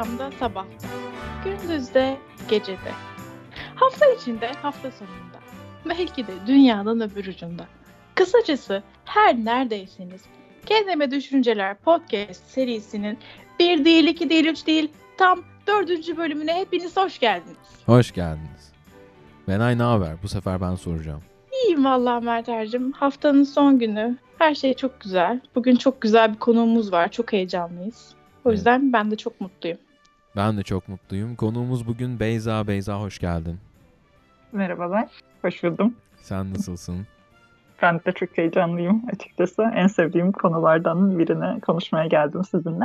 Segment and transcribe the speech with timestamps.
[0.00, 0.88] Akşamda, sabahta,
[1.44, 2.16] gündüzde,
[2.48, 2.92] gecede.
[3.74, 5.38] Hafta içinde, hafta sonunda.
[5.88, 7.66] Belki de dünyanın öbür ucunda.
[8.14, 10.22] Kısacası her neredeyseniz
[10.66, 13.18] Kendime Düşünceler podcast serisinin
[13.58, 17.56] bir değil, iki değil, üç değil, tam dördüncü bölümüne hepiniz hoş geldiniz.
[17.86, 18.72] Hoş geldiniz.
[19.48, 20.12] Benay ne haber?
[20.22, 21.20] Bu sefer ben soracağım.
[21.52, 22.92] İyiyim vallahi Mert'er'cim.
[22.92, 24.16] Haftanın son günü.
[24.38, 25.40] Her şey çok güzel.
[25.54, 27.10] Bugün çok güzel bir konuğumuz var.
[27.10, 28.14] Çok heyecanlıyız.
[28.44, 29.78] O yüzden ben de çok mutluyum.
[30.36, 31.36] Ben de çok mutluyum.
[31.36, 32.66] Konuğumuz bugün Beyza.
[32.66, 33.58] Beyza hoş geldin.
[34.52, 35.08] Merhabalar.
[35.42, 35.94] Hoş buldum.
[36.22, 37.06] Sen nasılsın?
[37.82, 39.62] Ben de çok heyecanlıyım açıkçası.
[39.74, 42.84] En sevdiğim konulardan birine konuşmaya geldim sizinle.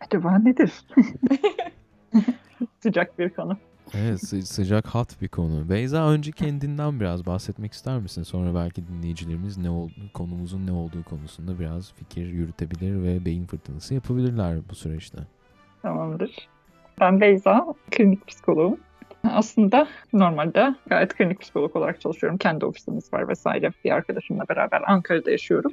[0.00, 0.72] Acaba nedir?
[2.82, 3.56] Sıcak bir konu.
[3.94, 5.68] Evet sı- sıcak hat bir konu.
[5.70, 8.22] Beyza önce kendinden biraz bahsetmek ister misin?
[8.22, 13.94] Sonra belki dinleyicilerimiz ne ol- konumuzun ne olduğu konusunda biraz fikir yürütebilir ve beyin fırtınası
[13.94, 15.18] yapabilirler bu süreçte.
[15.84, 16.48] Tamamdır.
[17.00, 18.76] Ben Beyza, klinik psikoloğum.
[19.30, 22.38] Aslında normalde gayet klinik psikolog olarak çalışıyorum.
[22.38, 23.70] Kendi ofisimiz var vesaire.
[23.84, 25.72] Bir arkadaşımla beraber Ankara'da yaşıyorum.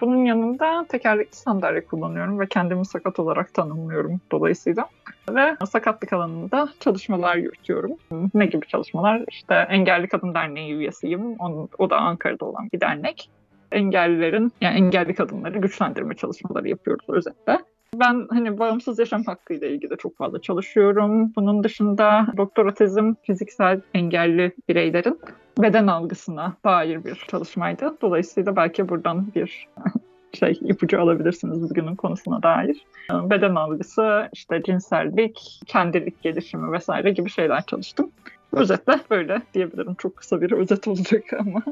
[0.00, 4.86] Bunun yanında tekerlekli sandalye kullanıyorum ve kendimi sakat olarak tanımlıyorum dolayısıyla.
[5.30, 7.92] Ve sakatlık alanında çalışmalar yürütüyorum.
[8.34, 9.24] Ne gibi çalışmalar?
[9.28, 11.36] İşte Engelli Kadın Derneği üyesiyim.
[11.78, 13.30] O da Ankara'da olan bir dernek.
[13.72, 17.58] Engellilerin, yani engelli kadınları güçlendirme çalışmaları yapıyoruz özetle.
[17.96, 21.32] Ben hani bağımsız yaşam hakkıyla ilgili çok fazla çalışıyorum.
[21.36, 25.20] Bunun dışında doktora tezim fiziksel engelli bireylerin
[25.58, 27.96] beden algısına dair bir çalışmaydı.
[28.02, 29.68] Dolayısıyla belki buradan bir
[30.38, 32.86] şey ipucu alabilirsiniz bugünün konusuna dair.
[33.12, 38.10] Beden algısı, işte cinsellik, kendilik gelişimi vesaire gibi şeyler çalıştım.
[38.52, 39.94] Özetle böyle diyebilirim.
[39.94, 41.62] Çok kısa bir özet olacak ama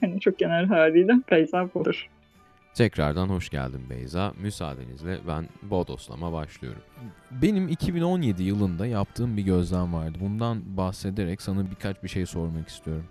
[0.00, 2.08] hani çok genel haliyle Beyza budur.
[2.74, 4.32] Tekrardan hoş geldin Beyza.
[4.42, 6.82] Müsaadenizle ben bodoslama başlıyorum.
[7.30, 10.18] Benim 2017 yılında yaptığım bir gözlem vardı.
[10.20, 13.04] Bundan bahsederek sana birkaç bir şey sormak istiyorum.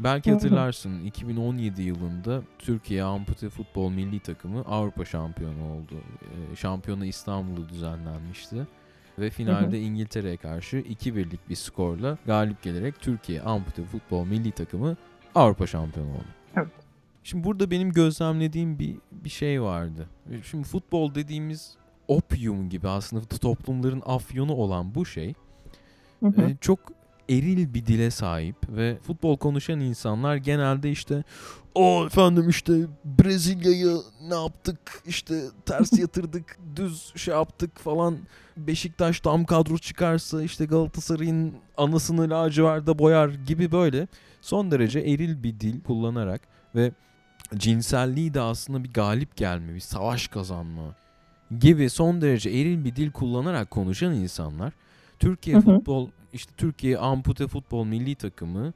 [0.00, 5.94] Belki hatırlarsın 2017 yılında Türkiye Ampute Futbol Milli Takımı Avrupa şampiyonu oldu.
[6.52, 8.66] Ee, Şampiyonu İstanbul'da düzenlenmişti.
[9.18, 14.96] Ve finalde İngiltere'ye karşı 2-1'lik bir skorla galip gelerek Türkiye Ampute Futbol Milli Takımı
[15.34, 16.24] Avrupa şampiyonu oldu.
[16.56, 16.68] Evet.
[17.24, 20.08] Şimdi burada benim gözlemlediğim bir bir şey vardı.
[20.42, 21.74] Şimdi futbol dediğimiz
[22.08, 25.34] opium gibi aslında toplumların afyonu olan bu şey
[26.20, 26.42] Hı hı.
[26.42, 26.78] e, çok
[27.28, 31.24] eril bir dile sahip ve futbol konuşan insanlar genelde işte
[31.74, 32.72] o efendim işte
[33.04, 33.96] Brezilya'yı
[34.28, 38.18] ne yaptık işte ters yatırdık düz şey yaptık falan
[38.56, 44.08] Beşiktaş tam kadro çıkarsa işte Galatasaray'ın anısını lacivertte boyar gibi böyle
[44.40, 46.40] son derece eril bir dil kullanarak
[46.74, 46.92] ve
[47.56, 50.94] cinselliği de aslında bir galip gelme, bir savaş kazanma
[51.60, 54.72] gibi son derece eril bir dil kullanarak konuşan insanlar
[55.18, 55.64] Türkiye Hı hı.
[55.64, 58.72] futbol işte Türkiye ampute futbol milli takımı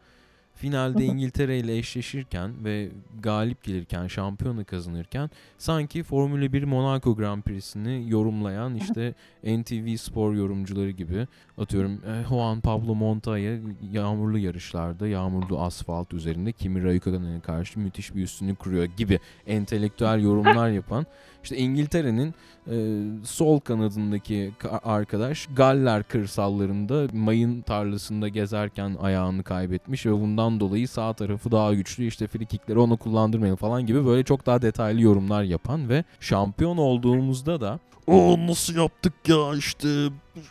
[0.55, 1.05] finalde.
[1.15, 2.89] İngiltere ile eşleşirken ve
[3.23, 10.91] galip gelirken şampiyonu kazanırken sanki Formula 1 Monaco Grand Prix'sini yorumlayan işte NTV spor yorumcuları
[10.91, 11.27] gibi
[11.59, 13.59] atıyorum e, Juan Pablo Montoya
[13.93, 20.71] yağmurlu yarışlarda yağmurlu asfalt üzerinde Kimi Raikkonen'e karşı müthiş bir üstünlük kuruyor gibi entelektüel yorumlar
[20.71, 21.07] yapan
[21.43, 22.35] işte İngiltere'nin
[22.71, 30.89] e, sol kanadındaki ka- arkadaş Galler kırsallarında mayın tarlasında gezerken ayağını kaybetmiş ve bundan dolayı
[30.89, 35.43] sağ tarafı daha güçlü işte frikikleri onu kullandırmayın falan gibi böyle çok daha detaylı yorumlar
[35.43, 39.89] yapan ve şampiyon olduğumuzda da o nasıl yaptık ya işte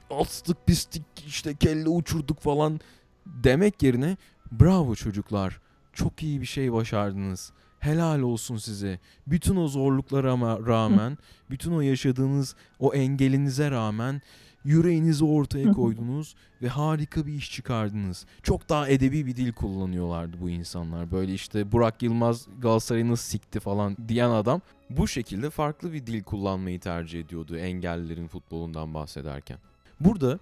[0.09, 2.79] astık pistik işte kelle uçurduk falan
[3.25, 4.17] demek yerine
[4.51, 5.59] bravo çocuklar
[5.93, 7.51] çok iyi bir şey başardınız.
[7.83, 8.99] Helal olsun size.
[9.27, 11.17] Bütün o zorluklara rağmen,
[11.49, 14.21] bütün o yaşadığınız o engelinize rağmen
[14.63, 18.25] yüreğinizi ortaya koydunuz ve harika bir iş çıkardınız.
[18.43, 21.11] Çok daha edebi bir dil kullanıyorlardı bu insanlar.
[21.11, 26.23] Böyle işte Burak Yılmaz Galatasaray'ı nasıl sikti falan diyen adam bu şekilde farklı bir dil
[26.23, 29.57] kullanmayı tercih ediyordu engellilerin futbolundan bahsederken.
[29.99, 30.39] Burada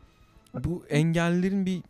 [0.53, 1.83] bu engellilerin bir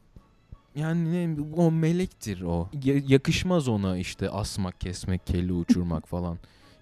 [0.75, 2.69] yani ne, o melektir o.
[2.83, 6.37] Ya- yakışmaz ona işte asmak, kesmek, kelle uçurmak falan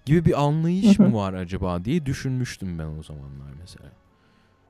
[0.05, 3.89] gibi bir anlayış mı var acaba diye düşünmüştüm ben o zamanlar mesela.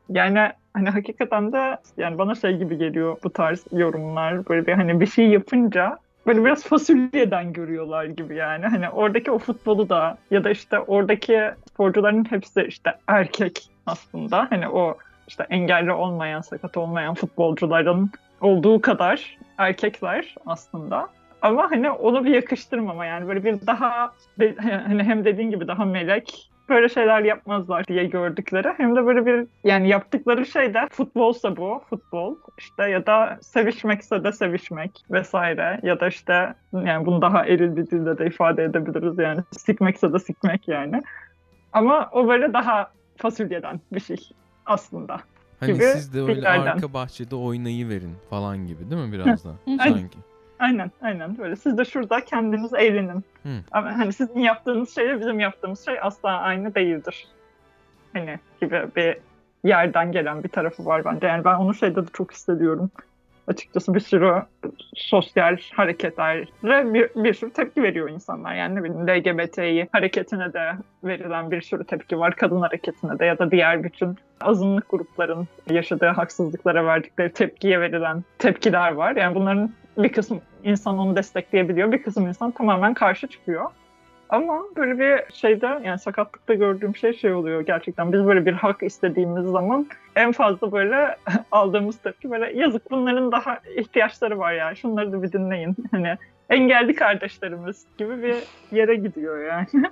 [0.10, 5.00] Yani hani hakikaten de yani bana şey gibi geliyor bu tarz yorumlar böyle bir hani
[5.00, 8.66] bir şey yapınca böyle biraz fasulyeden görüyorlar gibi yani.
[8.66, 14.48] Hani oradaki o futbolu da ya da işte oradaki sporcuların hepsi işte erkek aslında.
[14.50, 21.08] Hani o işte engelli olmayan, sakat olmayan futbolcuların olduğu kadar erkekler aslında.
[21.42, 24.14] Ama hani onu bir yakıştırmama yani böyle bir daha
[24.66, 29.48] hani hem dediğin gibi daha melek böyle şeyler yapmazlar diye gördükleri hem de böyle bir
[29.64, 36.00] yani yaptıkları şey de futbolsa bu futbol işte ya da sevişmekse de sevişmek vesaire ya
[36.00, 40.68] da işte yani bunu daha eril bir dilde de ifade edebiliriz yani sikmekse de sikmek
[40.68, 41.02] yani.
[41.74, 44.18] Ama o böyle daha fasulyeden bir şey
[44.66, 45.20] aslında.
[45.60, 46.66] Hani gibi siz de öyle filmlerden.
[46.66, 49.56] arka bahçede oynayı verin falan gibi değil mi biraz da?
[49.78, 50.18] Sanki.
[50.60, 51.56] Aynen aynen böyle.
[51.56, 53.24] Siz de şurada kendiniz eğlenin.
[53.44, 53.50] Hı.
[53.72, 57.28] Ama hani sizin yaptığınız şeyle bizim yaptığımız şey asla aynı değildir.
[58.14, 59.18] Hani gibi bir
[59.64, 61.28] yerden gelen bir tarafı var bence.
[61.28, 62.92] Yani ben onu şeyde de çok hissediyorum.
[63.50, 64.34] Açıkçası bir sürü
[64.96, 68.56] sosyal hareketlere bir, bir sürü tepki veriyor insanlar.
[68.56, 70.72] Yani ne bileyim LGBTİ hareketine de
[71.04, 72.36] verilen bir sürü tepki var.
[72.36, 78.92] Kadın hareketine de ya da diğer bütün azınlık grupların yaşadığı haksızlıklara verdikleri tepkiye verilen tepkiler
[78.92, 79.16] var.
[79.16, 83.66] Yani bunların bir kısım insan onu destekleyebiliyor, bir kısım insan tamamen karşı çıkıyor.
[84.30, 88.14] Ama böyle bir şeyde yani sakatlıkta gördüğüm şey şey oluyor gerçekten.
[88.14, 91.18] Biz böyle bir hak istediğimiz zaman en fazla böyle
[91.52, 95.76] aldığımız tepki böyle yazık bunların daha ihtiyaçları var ya şunları da bir dinleyin.
[95.92, 96.18] Hani
[96.50, 98.36] engelli kardeşlerimiz gibi bir
[98.72, 99.68] yere gidiyor yani.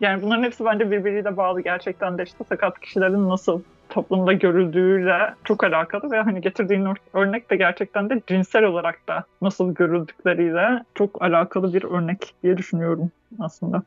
[0.00, 3.62] Yani bunların hepsi bence birbiriyle bağlı gerçekten de işte sakat kişilerin nasıl
[3.94, 9.24] toplumda görüldüğüyle çok alakalı ve hani getirdiğin ör- örnek de gerçekten de cinsel olarak da
[9.42, 13.10] nasıl görüldükleriyle çok alakalı bir örnek diye düşünüyorum
[13.40, 13.82] aslında.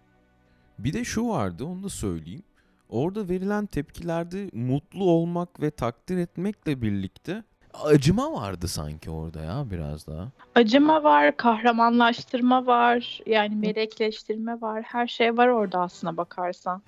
[0.80, 2.44] Bir de şu vardı onu da söyleyeyim.
[2.90, 7.44] Orada verilen tepkilerde mutlu olmak ve takdir etmekle birlikte
[7.84, 10.28] acıma vardı sanki orada ya biraz daha.
[10.56, 14.82] Acıma var, kahramanlaştırma var, yani melekleştirme var.
[14.84, 16.82] Her şey var orada aslına bakarsan.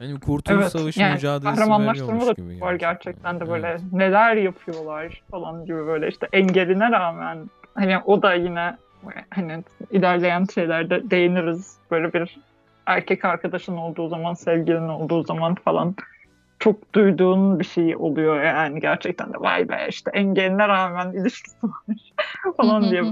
[0.00, 2.60] Hani Kurtuluş Savaşı yani mücadelesi kahramanlaştırma da gibi.
[2.60, 3.80] var gerçekten de böyle Evet.
[3.92, 8.76] neler yapıyorlar falan gibi böyle işte engeline rağmen hani o da yine
[9.30, 12.36] hani ilerleyen şeylerde değiniriz böyle bir
[12.86, 15.94] erkek arkadaşın olduğu zaman sevgilin olduğu zaman falan
[16.58, 21.96] çok duyduğun bir şey oluyor yani gerçekten de vay be işte engeline rağmen ilişkisi var
[22.56, 23.02] falan diye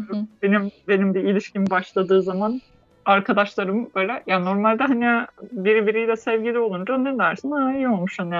[0.43, 2.61] benim benim bir ilişkim başladığı zaman
[3.05, 7.51] arkadaşlarım böyle ya normalde hani biri biriyle sevgili olunca ne dersin?
[7.51, 8.35] Ha iyi olmuş hani.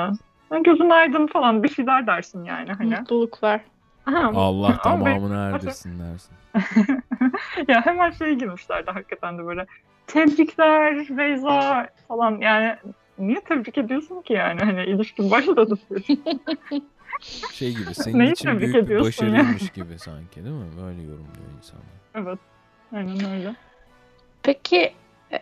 [0.51, 2.97] Ha, gözün aydın falan bir şeyler dersin yani hani.
[2.97, 3.61] Mutluluklar.
[4.05, 6.35] Ha, Allah Ama tamamını erdirsin dersin.
[7.69, 9.67] ya hemen şey girmişlerdi hakikaten de böyle
[10.07, 12.77] tebrikler Beyza falan yani
[13.19, 15.79] niye tebrik ediyorsun ki yani hani ilişkin başladı
[17.53, 19.33] Şey gibi senin Neyi için tebrik büyük bir ediyorsun ya?
[19.33, 20.67] başarıymış gibi sanki değil mi?
[20.83, 21.85] Böyle yorumluyor insanlar.
[22.15, 22.39] evet
[22.93, 23.55] aynen öyle.
[24.43, 24.93] Peki
[25.33, 25.39] e,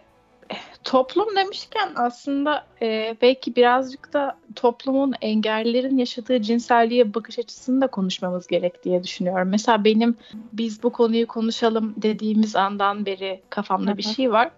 [0.85, 8.47] toplum demişken aslında e, belki birazcık da toplumun engellilerin yaşadığı cinselliğe bakış açısını da konuşmamız
[8.47, 9.49] gerek diye düşünüyorum.
[9.49, 10.17] Mesela benim
[10.53, 14.51] biz bu konuyu konuşalım dediğimiz andan beri kafamda bir şey var.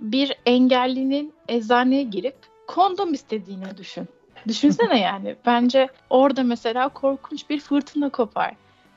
[0.00, 2.36] Bir engellinin eczaneye girip
[2.66, 4.08] kondom istediğini düşün.
[4.48, 5.36] Düşünsene yani.
[5.46, 8.52] Bence orada mesela korkunç bir fırtına kopar.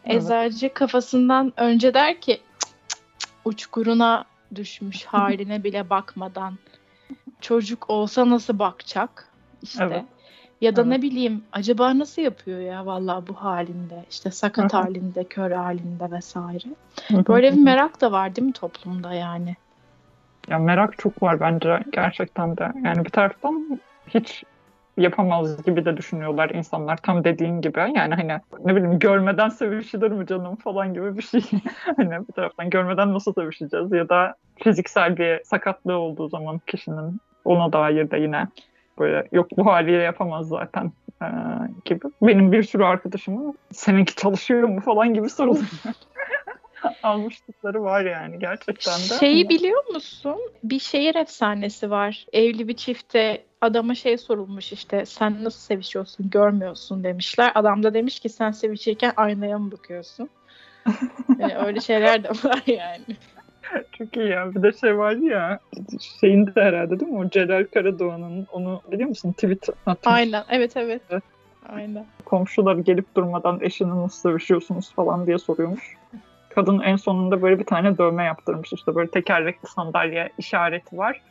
[0.05, 6.53] Eczacı kafasından önce der ki "Cık, cık, cık, uçkuruna düşmüş haline bile bakmadan.
[7.41, 9.27] Çocuk olsa nasıl bakacak
[9.61, 9.83] işte?
[9.83, 10.03] Evet.
[10.61, 10.91] ya da Evet.
[10.91, 14.05] ne bileyim acaba nasıl yapıyor ya vallahi bu halinde?
[14.09, 16.67] İşte sakat halinde kör halinde vesaire.
[17.11, 19.55] Böyle bir merak da var değil mi toplumda yani?
[20.47, 22.71] Ya merak çok var bence gerçekten de.
[22.83, 24.43] Yani bir taraftan hiç
[24.97, 27.79] yapamaz gibi de düşünüyorlar insanlar tam dediğin gibi.
[27.79, 31.41] Yani hani ne bileyim görmeden sevişilir mi canım falan gibi bir şey.
[31.97, 37.73] hani bir taraftan görmeden nasıl sevişeceğiz ya da fiziksel bir sakatlığı olduğu zaman kişinin ona
[37.73, 38.47] dair de yine
[38.99, 41.29] böyle yok bu haliyle yapamaz zaten eee,
[41.85, 42.05] gibi.
[42.21, 45.65] Benim bir sürü arkadaşımın seninki çalışıyor mu falan gibi sorular
[47.03, 49.19] almışlıkları var yani gerçekten de.
[49.19, 50.37] Şeyi biliyor musun?
[50.63, 52.25] Bir şehir efsanesi var.
[52.33, 57.51] Evli bir çifte adama şey sorulmuş işte sen nasıl sevişiyorsun görmüyorsun demişler.
[57.55, 60.29] Adam da demiş ki sen sevişirken aynaya mı bakıyorsun?
[61.39, 63.17] Yani öyle şeyler de var yani.
[63.97, 64.55] Çok iyi ya.
[64.55, 65.59] Bir de şey vardı ya
[66.19, 67.17] şeyin de herhalde değil mi?
[67.17, 69.31] O Celal Karadoğan'ın onu biliyor musun?
[69.31, 70.15] Tweet atmış.
[70.15, 71.01] Aynen evet evet.
[71.09, 71.23] Evet.
[71.69, 72.05] Aynen.
[72.25, 75.97] Komşular gelip durmadan eşini nasıl sevişiyorsunuz falan diye soruyormuş.
[76.57, 78.73] Kadın en sonunda böyle bir tane dövme yaptırmış.
[78.73, 81.21] İşte böyle tekerlekli sandalye işareti var.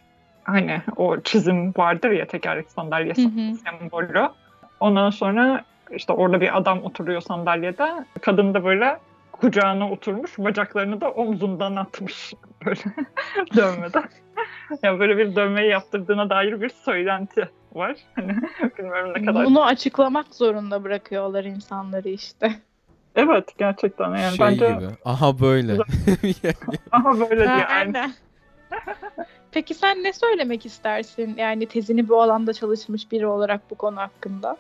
[0.45, 3.55] Hani o çizim vardır ya tekerlekli sandalye Hı hı.
[3.55, 4.29] sembolü.
[4.81, 8.05] Ondan sonra işte orada bir adam oturuyor sandalyede.
[8.21, 8.99] Kadın da böyle
[9.33, 12.33] kucağına oturmuş, bacaklarını da omzundan atmış
[12.67, 12.81] böyle
[13.57, 14.03] dövmede.
[14.83, 17.97] ya böyle bir dövmeyi yaptırdığına dair bir söylenti var.
[18.15, 18.37] Hani
[18.79, 19.45] bilmiyorum ne kadar.
[19.45, 22.53] Bunu açıklamak zorunda bırakıyorlar insanları işte.
[23.17, 24.87] Evet gerçekten yani şey bence gibi.
[25.05, 25.77] Aha böyle.
[26.93, 28.13] ama böyle diye yani Aynen.
[29.53, 31.35] Peki sen ne söylemek istersin?
[31.37, 34.57] Yani tezini bu alanda çalışmış biri olarak bu konu hakkında.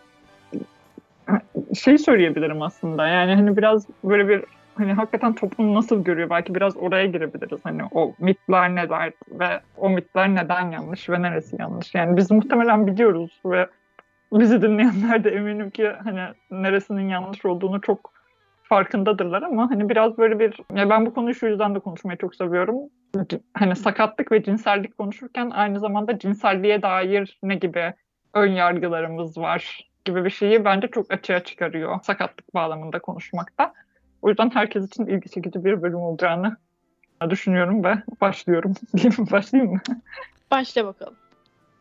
[1.75, 3.07] Şey söyleyebilirim aslında.
[3.07, 4.45] Yani hani biraz böyle bir
[4.75, 6.31] hani hakikaten toplum nasıl görüyor?
[6.31, 7.61] Belki biraz oraya girebiliriz.
[7.63, 11.95] Hani o mitler neler ve o mitler neden yanlış ve neresi yanlış?
[11.95, 13.67] Yani biz muhtemelen biliyoruz ve
[14.33, 16.21] bizi dinleyenler de eminim ki hani
[16.51, 18.15] neresinin yanlış olduğunu çok
[18.68, 22.35] farkındadırlar ama hani biraz böyle bir ya ben bu konuyu şu yüzden de konuşmayı çok
[22.35, 22.76] seviyorum.
[23.54, 27.94] Hani sakatlık ve cinsellik konuşurken aynı zamanda cinselliğe dair ne gibi
[28.35, 33.73] ön yargılarımız var gibi bir şeyi bence çok açığa çıkarıyor sakatlık bağlamında konuşmakta.
[34.23, 36.56] O yüzden herkes için ilgi çekici bir bölüm olacağını
[37.30, 38.75] düşünüyorum ve başlıyorum.
[39.32, 39.80] Başlayayım mı?
[40.50, 41.14] Başla bakalım.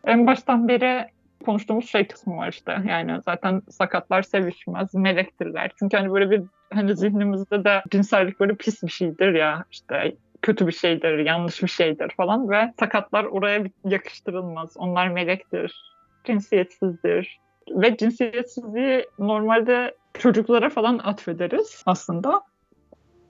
[0.05, 1.07] En baştan beri
[1.45, 2.77] konuştuğumuz şey kısmı var işte.
[2.87, 5.71] Yani zaten sakatlar sevişmez, melektirler.
[5.79, 6.41] Çünkü hani böyle bir
[6.73, 11.67] hani zihnimizde de cinsellik böyle pis bir şeydir ya işte kötü bir şeydir, yanlış bir
[11.67, 14.77] şeydir falan ve sakatlar oraya yakıştırılmaz.
[14.77, 17.39] Onlar melektir, cinsiyetsizdir.
[17.69, 22.41] Ve cinsiyetsizliği normalde çocuklara falan atfederiz aslında.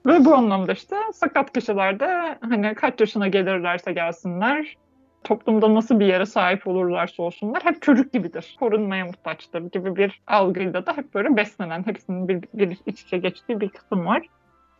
[0.06, 4.76] Ve bu anlamda işte sakat kişilerde hani kaç yaşına gelirlerse gelsinler
[5.26, 10.86] toplumda nasıl bir yere sahip olurlarsa olsunlar hep çocuk gibidir, korunmaya muhtaçtır gibi bir algıyla
[10.86, 14.26] da hep böyle beslenen, hepsinin bir, bir iç içe geçtiği bir kısım var.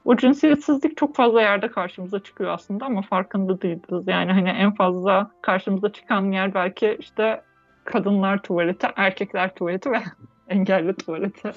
[0.04, 4.06] O cinsiyetsizlik çok fazla yerde karşımıza çıkıyor aslında ama farkında değiliz.
[4.06, 7.42] Yani hani en fazla karşımıza çıkan yer belki işte
[7.84, 9.98] kadınlar tuvaleti, erkekler tuvaleti ve
[10.48, 11.52] engelli tuvaleti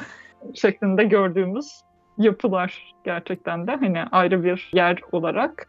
[0.54, 1.82] şeklinde gördüğümüz
[2.18, 5.68] yapılar gerçekten de hani ayrı bir yer olarak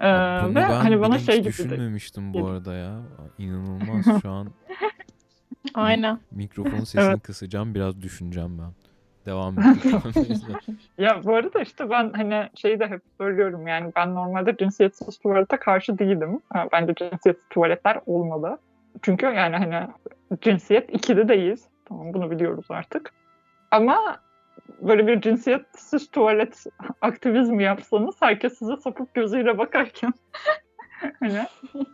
[0.00, 0.04] ee,
[0.44, 3.00] Bunu ve ben hani bana şey gibi düşünmemiştim bu arada ya.
[3.38, 4.48] İnanılmaz şu an.
[5.74, 6.18] Aynen.
[6.30, 7.22] Mikrofon sesini evet.
[7.22, 8.72] kısacağım biraz düşüneceğim ben.
[9.26, 10.58] Devam edelim.
[10.98, 15.56] ya bu arada işte ben hani şeyi de hep söylüyorum yani ben normalde cinsiyetsiz tuvalete
[15.56, 16.40] karşı değilim.
[16.72, 18.58] Bence cinsiyetsiz tuvaletler olmalı.
[19.02, 19.88] Çünkü yani hani
[20.40, 21.64] cinsiyet ikili değiliz.
[21.84, 23.12] Tamam bunu biliyoruz artık.
[23.70, 24.16] Ama
[24.80, 26.64] böyle bir cinsiyetsiz tuvalet
[27.00, 30.12] aktivizmi yapsanız herkes size sapık gözüyle bakarken
[31.20, 31.46] hani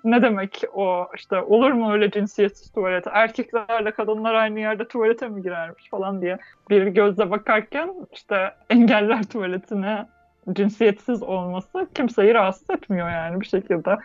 [0.05, 5.43] ne demek o işte olur mu öyle cinsiyetsiz tuvalet erkeklerle kadınlar aynı yerde tuvalete mi
[5.43, 6.39] girermiş falan diye
[6.71, 10.07] bir gözle bakarken işte engeller tuvaletine
[10.53, 13.99] cinsiyetsiz olması kimseyi rahatsız etmiyor yani bir şekilde.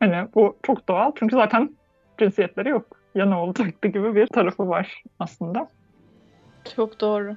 [0.00, 1.70] Hani bu çok doğal çünkü zaten
[2.18, 2.86] cinsiyetleri yok.
[3.14, 5.68] Ya ne olacaktı gibi bir tarafı var aslında.
[6.76, 7.36] Çok doğru.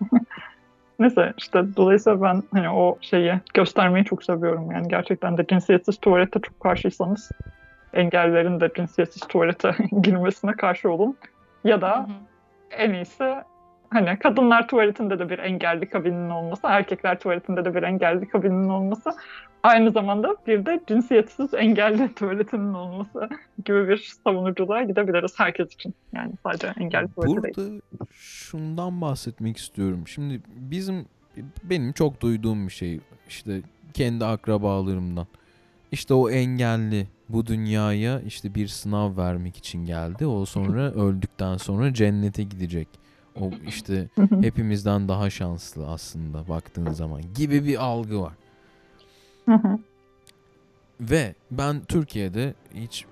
[0.98, 4.70] Neyse işte dolayısıyla ben hani o şeyi göstermeyi çok seviyorum.
[4.70, 7.32] Yani gerçekten de cinsiyetsiz tuvalete çok karşıysanız
[7.92, 11.18] engellerin de cinsiyetsiz tuvalete girmesine karşı olun.
[11.64, 12.16] Ya da hı hı.
[12.70, 13.34] en iyisi
[13.90, 19.10] hani kadınlar tuvaletinde de bir engelli kabinin olması, erkekler tuvaletinde de bir engelli kabinin olması,
[19.62, 23.28] aynı zamanda bir de cinsiyetsiz engelli tuvaletinin olması
[23.64, 25.94] gibi bir savunuculuğa gidebiliriz herkes için.
[26.12, 27.80] Yani sadece engelli tuvaleti Burada değil.
[28.12, 30.08] şundan bahsetmek istiyorum.
[30.08, 31.06] Şimdi bizim
[31.64, 33.60] benim çok duyduğum bir şey işte
[33.94, 35.26] kendi akrabalarımdan.
[35.92, 40.26] İşte o engelli bu dünyaya işte bir sınav vermek için geldi.
[40.26, 42.88] O sonra öldükten sonra cennete gidecek
[43.40, 44.08] o işte
[44.40, 48.32] hepimizden daha şanslı aslında baktığın zaman gibi bir algı var.
[51.00, 53.04] Ve ben Türkiye'de hiç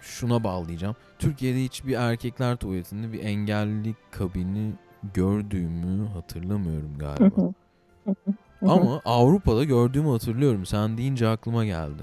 [0.00, 0.96] şuna bağlayacağım.
[1.18, 4.72] Türkiye'de hiçbir erkekler tuvaletinde bir engelli kabini
[5.14, 7.24] gördüğümü hatırlamıyorum galiba.
[8.62, 10.66] Ama Avrupa'da gördüğümü hatırlıyorum.
[10.66, 12.02] Sen deyince aklıma geldi.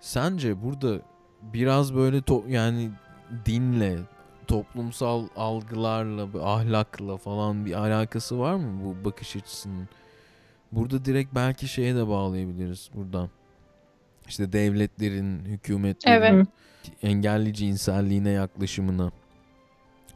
[0.00, 0.98] Sence burada
[1.42, 2.90] biraz böyle to- yani
[3.46, 3.98] dinle,
[4.44, 9.88] toplumsal algılarla, ahlakla falan bir alakası var mı bu bakış açısının?
[10.72, 13.28] Burada direkt belki şeye de bağlayabiliriz buradan.
[14.28, 16.46] İşte devletlerin, hükümetlerin evet.
[17.02, 19.10] engelli cinselliğine yaklaşımına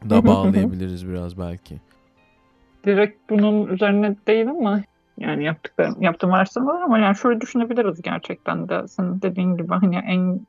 [0.09, 1.75] da bağlayabiliriz biraz belki.
[2.85, 4.81] Direkt bunun üzerine değil ama
[5.17, 10.47] yani yaptıklarım, yaptığım araştırmalar ama yani şöyle düşünebiliriz gerçekten de senin dediğin gibi hani en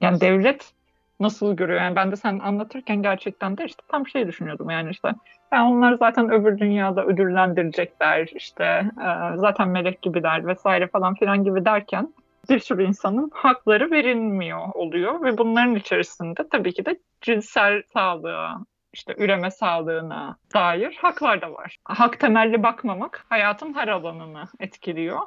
[0.00, 0.72] yani devlet
[1.20, 1.80] nasıl görüyor?
[1.80, 5.12] Yani ben de sen anlatırken gerçekten de işte tam şey düşünüyordum yani işte
[5.52, 8.64] yani onlar zaten öbür dünyada ödüllendirecekler işte
[8.98, 12.12] e, zaten melek gibiler vesaire falan filan gibi derken
[12.48, 18.58] bir sürü insanın hakları verilmiyor oluyor ve bunların içerisinde tabii ki de cinsel sağlığa,
[18.92, 21.76] işte üreme sağlığına dair haklar da var.
[21.84, 25.18] Hak temelli bakmamak hayatın her alanını etkiliyor.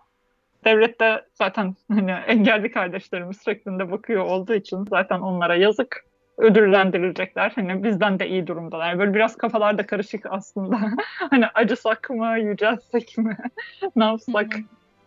[0.66, 6.06] Devlet de zaten hani engelli kardeşlerimiz şeklinde bakıyor olduğu için zaten onlara yazık
[6.38, 7.52] ödüllendirilecekler.
[7.56, 9.00] Hani bizden de iyi durumdalar.
[9.00, 10.80] Böyle biraz kafalar da karışık aslında.
[11.30, 13.38] hani acısak mı, yücelsek mi,
[13.96, 14.48] ne yapsak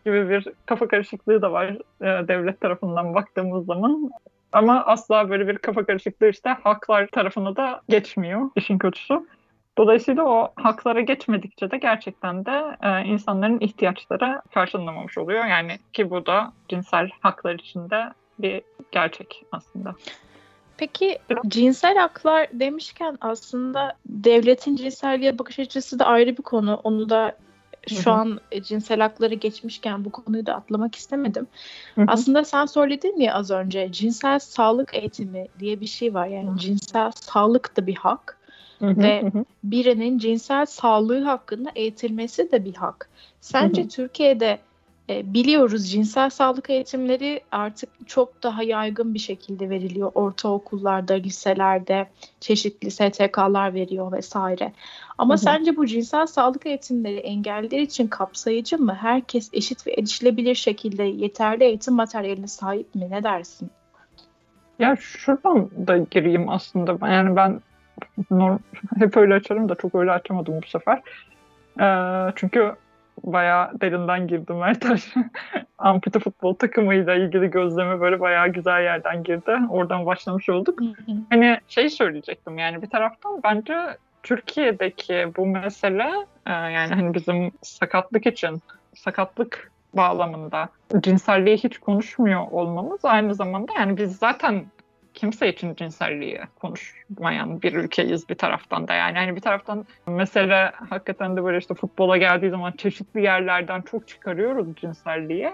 [0.05, 1.67] gibi bir kafa karışıklığı da var
[2.01, 4.11] e, devlet tarafından baktığımız zaman.
[4.53, 9.15] Ama asla böyle bir kafa karışıklığı işte haklar tarafına da geçmiyor işin kötüsü.
[9.79, 15.45] Dolayısıyla o haklara geçmedikçe de gerçekten de e, insanların ihtiyaçları karşılanamamış oluyor.
[15.45, 19.95] Yani ki bu da cinsel haklar içinde bir gerçek aslında.
[20.77, 21.19] Peki
[21.49, 26.81] cinsel haklar demişken aslında devletin cinselliğe bakış açısı da ayrı bir konu.
[26.85, 27.37] Onu da
[27.89, 28.15] şu Hı-hı.
[28.15, 31.47] an e, cinsel hakları geçmişken bu konuyu da atlamak istemedim.
[31.95, 32.05] Hı-hı.
[32.09, 36.27] Aslında sen söyledin ya az önce cinsel sağlık eğitimi diye bir şey var.
[36.27, 36.59] Yani Hı-hı.
[36.59, 38.36] cinsel sağlık da bir hak.
[38.83, 39.33] Ve
[39.65, 43.09] birinin cinsel sağlığı hakkında eğitilmesi de bir hak.
[43.41, 43.89] Sence.
[43.89, 44.59] Türkiye'de
[45.11, 50.13] e, biliyoruz cinsel sağlık eğitimleri artık çok daha yaygın bir şekilde veriliyor.
[50.15, 52.07] Ortaokullarda, liselerde
[52.41, 54.73] çeşitli STK'lar veriyor vesaire.
[55.19, 55.43] Ama hı hı.
[55.43, 58.95] sence bu cinsel sağlık eğitimleri engelliler için kapsayıcı mı?
[58.95, 63.11] Herkes eşit ve erişilebilir şekilde yeterli eğitim materyaline sahip mi?
[63.11, 63.71] Ne dersin?
[64.79, 67.09] Ya şuradan da gireyim aslında.
[67.09, 67.61] Yani ben
[68.99, 71.03] hep öyle açarım da çok öyle açamadım bu sefer.
[71.81, 72.75] Ee, çünkü
[73.25, 75.15] bayağı derinden girdim Ertaş.
[75.79, 79.59] Ampute futbol takımıyla ilgili gözleme böyle bayağı güzel yerden girdi.
[79.71, 80.79] Oradan başlamış olduk.
[81.31, 83.75] hani şey söyleyecektim yani bir taraftan bence
[84.23, 86.11] Türkiye'deki bu mesele
[86.47, 88.63] e, yani hani bizim sakatlık için
[88.95, 90.69] sakatlık bağlamında
[91.01, 94.65] cinselliği hiç konuşmuyor olmamız aynı zamanda yani biz zaten
[95.17, 99.19] kimse için cinselliği konuşmayan bir ülkeyiz bir taraftan da yani.
[99.19, 104.77] yani bir taraftan mesela hakikaten de böyle işte futbola geldiği zaman çeşitli yerlerden çok çıkarıyoruz
[104.77, 105.51] cinselliği.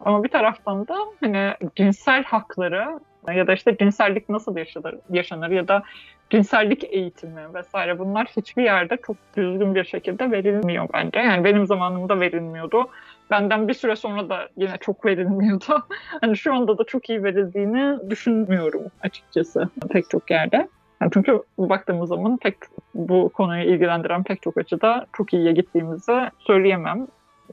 [0.00, 3.00] Ama bir taraftan da hani cinsel hakları
[3.34, 5.82] ya da işte cinsellik nasıl yaşanır, yaşanır ya da
[6.30, 11.18] cinsellik eğitimi vesaire bunlar hiçbir yerde çok düzgün bir şekilde verilmiyor bence.
[11.18, 12.88] Yani benim zamanımda verilmiyordu
[13.30, 15.86] benden bir süre sonra da yine çok verilmiyordu.
[16.20, 20.68] hani şu anda da çok iyi verildiğini düşünmüyorum açıkçası pek çok yerde.
[21.00, 22.56] Yani çünkü baktığımız zaman pek
[22.94, 27.06] bu konuyu ilgilendiren pek çok açıda çok iyiye gittiğimizi söyleyemem.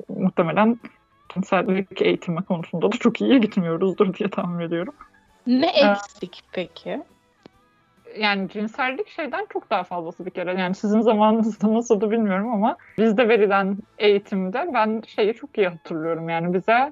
[0.10, 0.80] Muhtemelen
[1.34, 4.94] cinsellik eğitimi konusunda da çok iyiye gitmiyoruzdur diye tahmin ediyorum.
[5.48, 7.02] Ne ee, eksik ee, peki?
[8.18, 10.62] Yani cinsellik şeyden çok daha fazlası bir kere.
[10.62, 16.30] Yani sizin zamanınızda nasıldı bilmiyorum ama bizde verilen eğitimde ben şeyi çok iyi hatırlıyorum.
[16.30, 16.92] Yani bize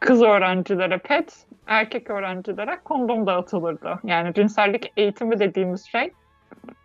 [0.00, 3.98] kız öğrencilere pet, erkek öğrencilere kondom dağıtılırdı.
[4.04, 6.12] Yani cinsellik eğitimi dediğimiz şey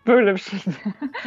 [0.08, 0.76] böyle bir şeydi.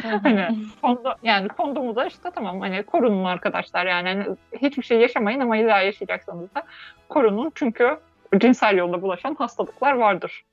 [0.23, 0.47] hani
[0.81, 5.57] kondom, yani kondomu da işte tamam hani korunun arkadaşlar yani hani hiçbir şey yaşamayın ama
[5.57, 6.63] illa yaşayacaksanız da
[7.09, 7.97] korunun çünkü
[8.37, 10.43] cinsel yolla bulaşan hastalıklar vardır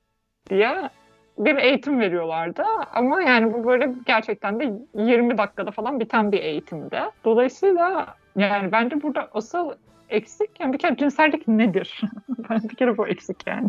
[0.51, 0.91] diye
[1.39, 2.63] bir eğitim veriyorlardı.
[2.95, 7.01] Ama yani bu böyle gerçekten de 20 dakikada falan biten bir eğitimdi.
[7.25, 9.73] Dolayısıyla yani bence burada asıl
[10.09, 12.01] eksik yani bir kere cinsellik nedir?
[12.51, 13.69] ben bir kere bu eksik yani.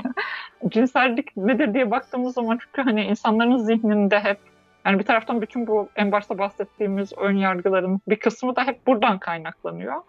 [0.68, 4.38] cinsellik nedir diye baktığımız zaman çünkü hani insanların zihninde hep
[4.86, 9.20] yani bir taraftan bütün bu en başta bahsettiğimiz ön yargıların bir kısmı da hep buradan
[9.20, 10.02] kaynaklanıyor.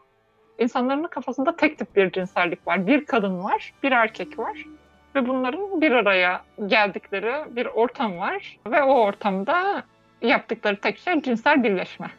[0.58, 2.86] İnsanların kafasında tek tip bir cinsellik var.
[2.86, 4.64] Bir kadın var, bir erkek var
[5.14, 9.82] ve bunların bir araya geldikleri bir ortam var ve o ortamda
[10.22, 12.10] yaptıkları tek şey cinsel birleşme.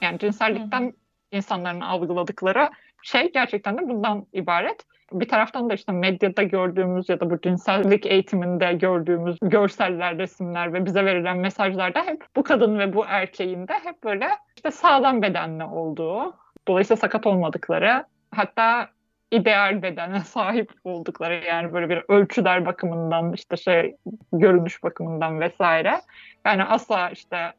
[0.00, 0.92] Yani cinsellikten hı hı.
[1.32, 2.68] insanların algıladıkları
[3.02, 4.84] şey gerçekten de bundan ibaret.
[5.12, 10.84] Bir taraftan da işte medyada gördüğümüz ya da bu cinsellik eğitiminde gördüğümüz görseller, resimler ve
[10.84, 15.64] bize verilen mesajlarda hep bu kadın ve bu erkeğin de hep böyle işte sağlam bedenli
[15.64, 16.34] olduğu,
[16.68, 18.88] dolayısıyla sakat olmadıkları, hatta
[19.30, 23.96] ideal bedene sahip oldukları yani böyle bir ölçüler bakımından işte şey
[24.32, 26.00] görünüş bakımından vesaire.
[26.44, 27.52] Yani asla işte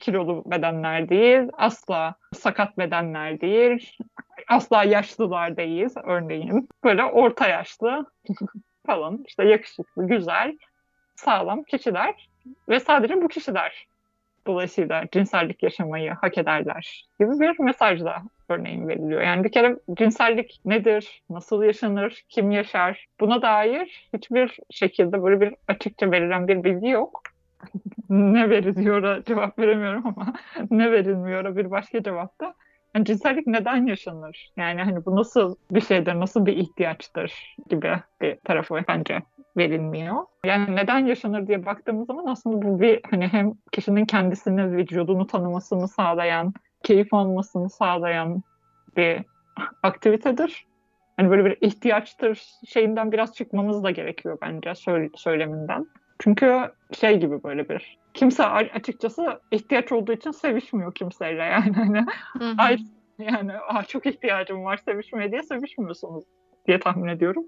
[0.00, 3.96] kilolu bedenler değil, asla sakat bedenler değil,
[4.48, 6.68] asla yaşlılar değil örneğin.
[6.84, 8.06] Böyle orta yaşlı
[8.86, 10.58] falan işte yakışıklı, güzel,
[11.16, 12.28] sağlam kişiler
[12.68, 13.86] ve sadece bu kişiler
[14.46, 19.22] dolayısıyla cinsellik yaşamayı hak ederler gibi bir mesaj da örneğin veriliyor.
[19.22, 25.54] Yani bir kere cinsellik nedir, nasıl yaşanır, kim yaşar buna dair hiçbir şekilde böyle bir
[25.68, 27.22] açıkça verilen bir bilgi yok.
[28.10, 30.34] ne veriliyor cevap veremiyorum ama
[30.70, 32.54] ne verilmiyor bir başka cevapta.
[32.94, 34.50] Yani cinsellik neden yaşanır?
[34.56, 39.22] Yani hani bu nasıl bir şeydir, nasıl bir ihtiyaçtır gibi bir tarafı bence
[39.56, 40.16] verilmiyor.
[40.44, 45.88] Yani neden yaşanır diye baktığımız zaman aslında bu bir hani hem kişinin kendisini, vücudunu tanımasını
[45.88, 48.42] sağlayan, keyif almasını sağlayan
[48.96, 49.22] bir
[49.82, 50.66] aktivitedir.
[51.16, 54.72] Hani böyle bir ihtiyaçtır şeyinden biraz çıkmamız da gerekiyor bence
[55.14, 55.86] söyleminden.
[56.18, 62.06] Çünkü şey gibi böyle bir kimse açıkçası ihtiyaç olduğu için sevişmiyor kimseyle yani hani
[62.58, 62.78] ay
[63.18, 66.24] Yani Aa, çok ihtiyacım var sevişmeye diye sevişmiyorsunuz
[66.66, 67.44] diye tahmin ediyorum.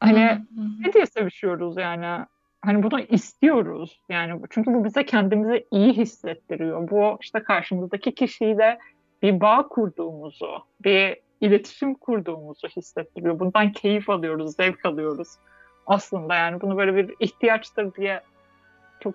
[0.00, 0.40] Hani
[0.80, 2.26] ne diye sevişiyoruz yani?
[2.62, 4.00] Hani bunu istiyoruz.
[4.08, 6.90] Yani çünkü bu bize kendimizi iyi hissettiriyor.
[6.90, 8.78] Bu işte karşımızdaki kişiyle
[9.22, 13.38] bir bağ kurduğumuzu, bir iletişim kurduğumuzu hissettiriyor.
[13.38, 15.28] Bundan keyif alıyoruz, zevk alıyoruz.
[15.86, 18.20] Aslında yani bunu böyle bir ihtiyaçtır diye
[19.00, 19.14] çok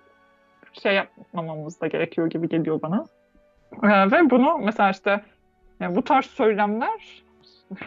[0.82, 3.04] şey yapmamamız da gerekiyor gibi geliyor bana.
[3.82, 5.20] Ee, ve bunu mesela işte
[5.80, 7.22] yani bu tarz söylemler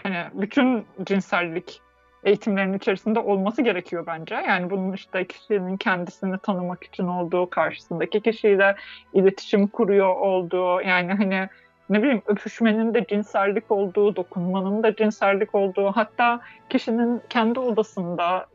[0.03, 1.81] hani bütün cinsellik
[2.23, 4.35] eğitimlerinin içerisinde olması gerekiyor bence.
[4.35, 8.75] Yani bunun işte kişinin kendisini tanımak için olduğu, karşısındaki kişiyle
[9.13, 11.49] iletişim kuruyor olduğu, yani hani
[11.89, 18.45] ne bileyim öpüşmenin de cinsellik olduğu, dokunmanın da cinsellik olduğu, hatta kişinin kendi odasında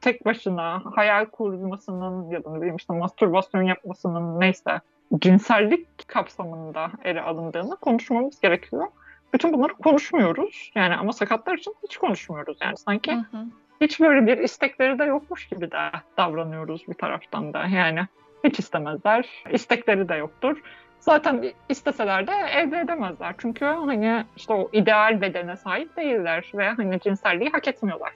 [0.00, 4.80] tek başına hayal kurmasının ya da ne bileyim işte mastürbasyon yapmasının neyse
[5.18, 8.86] cinsellik kapsamında ele alındığını konuşmamız gerekiyor.
[9.34, 10.70] Bütün bunları konuşmuyoruz.
[10.74, 12.58] Yani ama sakatlar için hiç konuşmuyoruz.
[12.60, 13.44] Yani sanki Hı hı.
[13.80, 17.66] hiç böyle bir istekleri de yokmuş gibi de davranıyoruz bir taraftan da.
[17.66, 18.06] Yani
[18.44, 19.28] hiç istemezler.
[19.50, 20.62] İstekleri de yoktur.
[21.00, 23.34] Zaten isteseler de elde edemezler.
[23.38, 28.12] Çünkü hani işte o ideal bedene sahip değiller ve hani cinselliği hak etmiyorlar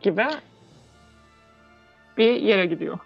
[0.00, 0.26] gibi
[2.16, 2.98] bir yere gidiyor.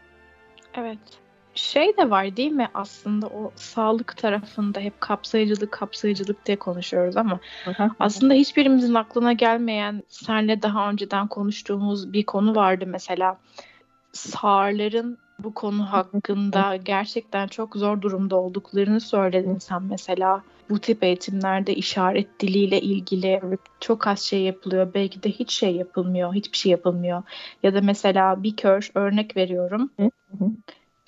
[0.74, 1.21] Evet.
[1.54, 2.68] Şey de var değil mi?
[2.74, 7.40] Aslında o sağlık tarafında hep kapsayıcılık kapsayıcılık diye konuşuyoruz ama
[8.00, 13.38] aslında hiçbirimizin aklına gelmeyen senle daha önceden konuştuğumuz bir konu vardı mesela.
[14.12, 20.42] Sağırların bu konu hakkında gerçekten çok zor durumda olduklarını söyledin sen mesela.
[20.70, 23.40] Bu tip eğitimlerde işaret diliyle ilgili
[23.80, 24.94] çok az şey yapılıyor.
[24.94, 27.22] Belki de hiç şey yapılmıyor hiçbir şey yapılmıyor.
[27.62, 29.90] Ya da mesela bir kör örnek veriyorum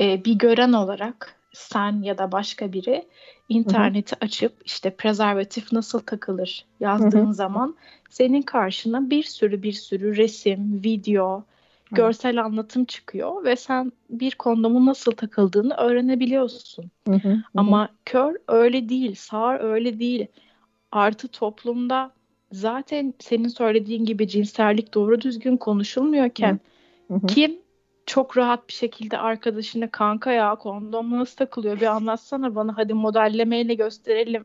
[0.00, 3.04] Ee, bir gören olarak sen ya da başka biri
[3.48, 7.34] interneti açıp işte prezervatif nasıl takılır yazdığın Hı hı.
[7.34, 7.76] zaman
[8.10, 11.94] senin karşına bir sürü bir sürü resim, video, Hı.
[11.94, 16.90] görsel anlatım çıkıyor ve sen bir kondomun nasıl takıldığını öğrenebiliyorsun.
[17.08, 17.38] Hı hı, hı hı.
[17.56, 20.26] Ama kör öyle değil, sağır öyle değil.
[20.92, 22.10] Artı toplumda
[22.52, 26.60] zaten senin söylediğin gibi cinsellik doğru düzgün konuşulmuyorken
[27.08, 27.26] Hı hı.
[27.26, 27.63] kim
[28.06, 33.74] çok rahat bir şekilde arkadaşına kanka ya kondom nasıl takılıyor bir anlatsana bana hadi modellemeyle
[33.74, 34.44] gösterelim.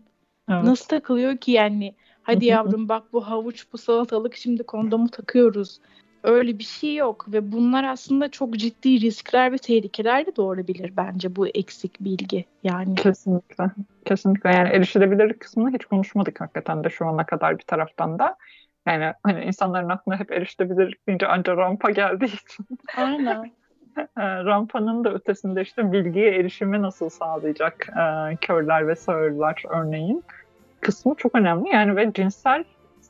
[0.49, 0.63] Evet.
[0.63, 1.95] Nasıl takılıyor ki yani?
[2.23, 5.79] Hadi yavrum bak bu havuç bu salatalık şimdi kondomu takıyoruz.
[6.23, 11.35] Öyle bir şey yok ve bunlar aslında çok ciddi riskler ve tehlikeler de doğurabilir bence
[11.35, 12.95] bu eksik bilgi yani.
[12.95, 13.71] Kesinlikle.
[14.05, 14.49] Kesinlikle.
[14.49, 18.37] Yani erişilebilir kısmını hiç konuşmadık hakikaten de şu ana kadar bir taraftan da.
[18.87, 22.65] Yani hani insanların aklına hep erişilebilirlik deyince anca rampa geldiği için
[22.97, 23.43] Aynen.
[23.97, 30.23] e, rampanın da ötesinde işte bilgiye erişimi nasıl sağlayacak e, körler ve sağırlar örneğin
[30.81, 31.69] kısmı çok önemli.
[31.69, 32.63] Yani ve cinsel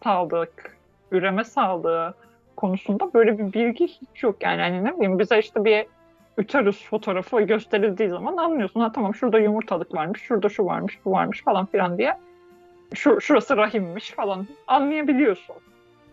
[0.04, 0.78] sağlık,
[1.12, 2.14] üreme sağlığı
[2.58, 4.44] konusunda böyle bir bilgi hiç yok.
[4.44, 5.86] Yani hani ne bileyim bize işte bir
[6.38, 8.80] uterus fotoğrafı gösterildiği zaman anlıyorsun.
[8.80, 12.18] Ha tamam şurada yumurtalık varmış, şurada şu varmış, bu varmış falan filan diye.
[12.94, 15.56] Şu, şurası rahimmiş falan anlayabiliyorsun.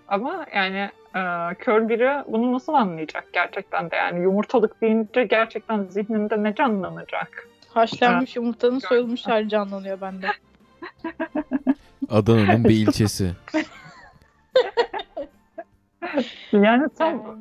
[0.08, 6.42] Ama yani e, kör biri bunu nasıl anlayacak gerçekten de yani yumurtalık deyince gerçekten zihninde
[6.42, 7.48] ne canlanacak?
[7.74, 10.26] Haşlanmış yumurtanın soyulmuş hali canlanıyor bende.
[12.10, 13.32] Adana'nın bir ilçesi.
[16.52, 17.38] Yani tam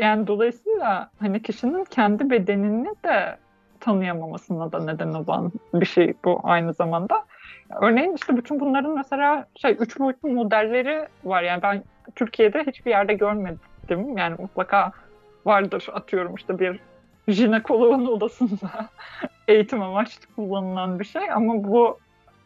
[0.00, 3.36] yani dolayısıyla hani kişinin kendi bedenini de
[3.80, 7.24] tanıyamamasına da neden olan bir şey bu aynı zamanda.
[7.80, 11.42] Örneğin işte bütün bunların mesela şey üç boyutlu modelleri var.
[11.42, 11.84] Yani ben
[12.16, 13.58] Türkiye'de hiçbir yerde görmedim.
[14.16, 14.92] Yani mutlaka
[15.44, 16.80] vardır atıyorum işte bir
[17.28, 18.88] jinekoloğun odasında
[19.48, 21.98] eğitim amaçlı kullanılan bir şey ama bu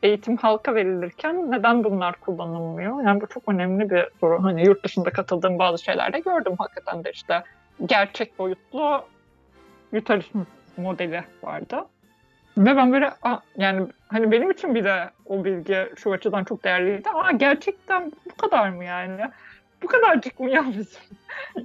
[0.02, 3.02] eğitim halka verilirken neden bunlar kullanılmıyor?
[3.02, 4.44] Yani bu çok önemli bir soru.
[4.44, 7.42] Hani yurt dışında katıldığım bazı şeylerde gördüm hakikaten de işte
[7.86, 9.04] gerçek boyutlu
[9.92, 10.30] uterus
[10.76, 11.84] modeli vardı.
[12.58, 13.10] Ve ben böyle
[13.56, 17.08] yani hani benim için bile o bilgi şu açıdan çok değerliydi.
[17.14, 19.20] Aa gerçekten bu kadar mı yani?
[19.82, 21.00] Bu kadarcık mı ya bizim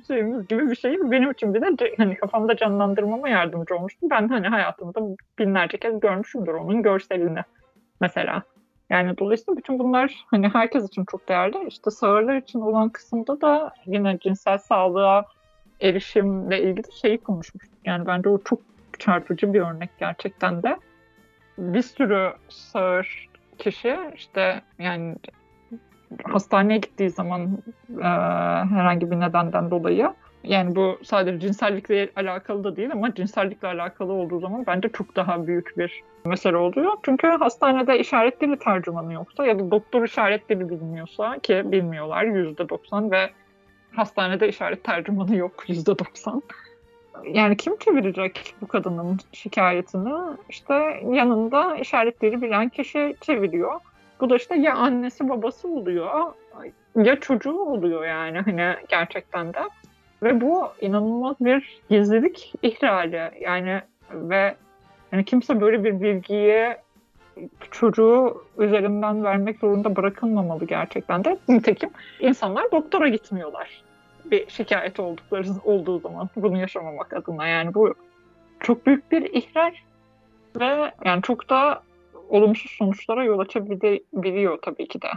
[0.07, 4.07] şeyimiz gibi bir şey benim için bile ce- hani kafamda canlandırmama yardımcı olmuştu.
[4.09, 4.99] Ben hani hayatımda
[5.39, 7.39] binlerce kez görmüşümdür onun görselini
[8.01, 8.43] mesela.
[8.89, 11.67] Yani dolayısıyla bütün bunlar hani herkes için çok değerli.
[11.67, 15.25] İşte sağırlar için olan kısımda da yine cinsel sağlığa
[15.81, 17.79] erişimle ilgili şeyi konuşmuştuk.
[17.85, 18.70] Yani bence o çok
[19.01, 20.77] çarpıcı bir örnek gerçekten de.
[21.57, 25.15] Bir sürü sağır kişi işte yani
[26.23, 27.57] hastaneye gittiği zaman
[27.99, 28.03] e,
[28.73, 34.39] herhangi bir nedenden dolayı Yani bu sadece cinsellikle alakalı da değil ama cinsellikle alakalı olduğu
[34.39, 36.91] zaman bence çok daha büyük bir mesele oluyor.
[37.03, 43.11] Çünkü hastanede işaret dili tercümanı yoksa ya da doktor işaret dili bilmiyorsa ki bilmiyorlar %90
[43.11, 43.29] ve
[43.95, 46.41] hastanede işaret tercümanı yok %90.
[47.27, 50.37] Yani kim çevirecek bu kadının şikayetini?
[50.49, 53.79] İşte yanında işaretleri bilen kişi çeviriyor.
[54.19, 56.33] Bu da işte ya annesi babası oluyor
[56.95, 59.59] ya çocuğu oluyor yani hani gerçekten de.
[60.23, 63.81] Ve bu inanılmaz bir gizlilik ihlali yani
[64.13, 64.55] ve
[65.11, 66.75] yani kimse böyle bir bilgiyi
[67.71, 71.37] çocuğu üzerinden vermek zorunda bırakılmamalı gerçekten de.
[71.47, 73.83] Nitekim insanlar doktora gitmiyorlar
[74.31, 77.93] bir şikayet oldukları olduğu zaman bunu yaşamamak adına yani bu
[78.59, 79.71] çok büyük bir ihlal
[80.59, 81.83] ve yani çok da
[82.29, 85.07] olumsuz sonuçlara yol açabiliyor tabii ki de.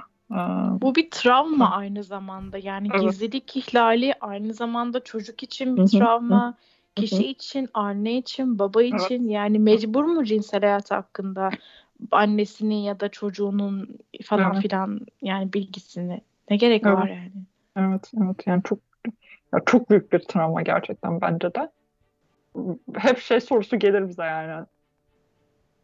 [0.81, 2.59] Bu bir travma aynı zamanda.
[2.59, 3.03] Yani evet.
[3.03, 6.55] gizlilik ihlali aynı zamanda çocuk için bir travma,
[6.97, 9.21] kişi için, anne için, baba için.
[9.23, 9.31] Evet.
[9.31, 11.51] Yani mecbur mu cinsel hayat hakkında
[12.11, 14.63] annesinin ya da çocuğunun falan evet.
[14.63, 16.97] filan yani bilgisini ne gerek evet.
[16.97, 17.33] var yani?
[17.77, 18.47] Evet, evet.
[18.47, 18.79] Yani çok
[19.55, 21.71] ya çok büyük bir travma gerçekten bence de.
[22.97, 24.67] Hep şey sorusu gelir bize yani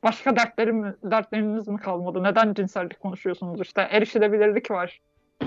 [0.03, 2.23] başka dertlerim, dertleriniz mi kalmadı?
[2.23, 3.61] Neden cinsellik konuşuyorsunuz?
[3.61, 5.01] İşte erişilebilirlik var.
[5.43, 5.47] Ee,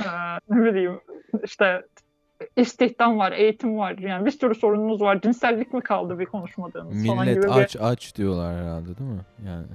[0.50, 1.00] ne bileyim
[1.44, 1.86] işte
[2.56, 3.98] istihdam var, eğitim var.
[3.98, 5.22] Yani bir sürü sorununuz var.
[5.22, 7.90] Cinsellik mi kaldı bir konuşmadığınız Millet falan gibi aç bir...
[7.92, 9.26] aç diyorlar herhalde değil mi?
[9.48, 9.66] Yani.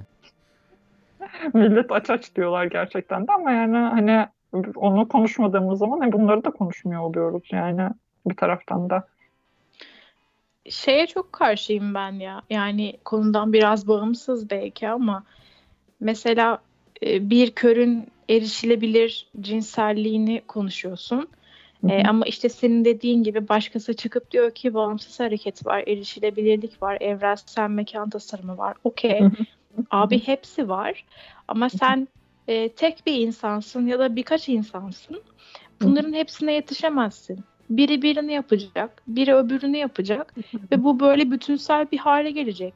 [1.53, 4.27] Millet aç aç diyorlar gerçekten de ama yani hani
[4.75, 7.89] onu konuşmadığımız zaman bunları da konuşmuyor oluyoruz yani
[8.25, 9.07] bir taraftan da
[10.69, 12.41] şeye çok karşıyım ben ya.
[12.49, 15.23] Yani konudan biraz bağımsız belki ama
[15.99, 16.61] mesela
[17.05, 21.27] e, bir körün erişilebilir cinselliğini konuşuyorsun.
[21.89, 26.97] E, ama işte senin dediğin gibi başkası çıkıp diyor ki bağımsız hareket var, erişilebilirlik var,
[27.01, 28.77] evrensel mekan tasarımı var.
[28.83, 29.21] Okey.
[29.91, 31.05] Abi hepsi var.
[31.47, 32.07] Ama sen
[32.47, 35.21] e, tek bir insansın ya da birkaç insansın.
[35.81, 37.43] Bunların hepsine yetişemezsin.
[37.69, 40.33] Biri birini yapacak, biri öbürünü yapacak
[40.71, 42.73] ve bu böyle bütünsel bir hale gelecek.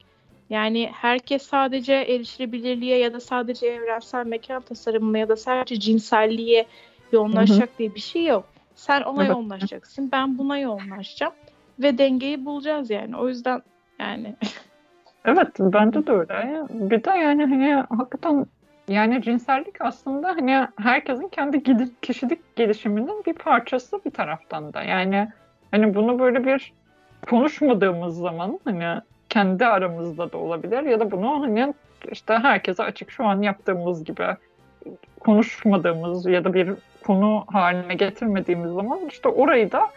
[0.49, 6.65] Yani herkes sadece erişilebilirliğe ya da sadece evrensel mekan tasarımına ya da sadece cinselliğe
[7.11, 8.45] yoğunlaşacak diye bir şey yok.
[8.75, 11.33] Sen ona yoğunlaşacaksın, ben buna yoğunlaşacağım
[11.79, 13.17] ve dengeyi bulacağız yani.
[13.17, 13.61] O yüzden
[13.99, 14.35] yani
[15.25, 16.65] Evet bence de öyle.
[16.69, 18.45] Bir de yani hani hakikaten
[18.87, 21.63] yani cinsellik aslında hani herkesin kendi
[22.01, 24.83] kişilik gelişiminin bir parçası bir taraftan da.
[24.83, 25.27] Yani
[25.71, 26.73] hani bunu böyle bir
[27.29, 31.73] konuşmadığımız zaman hani kendi aramızda da olabilir ya da bunu hani
[32.11, 34.25] işte herkese açık şu an yaptığımız gibi
[35.19, 39.89] konuşmadığımız ya da bir konu haline getirmediğimiz zaman işte orayı da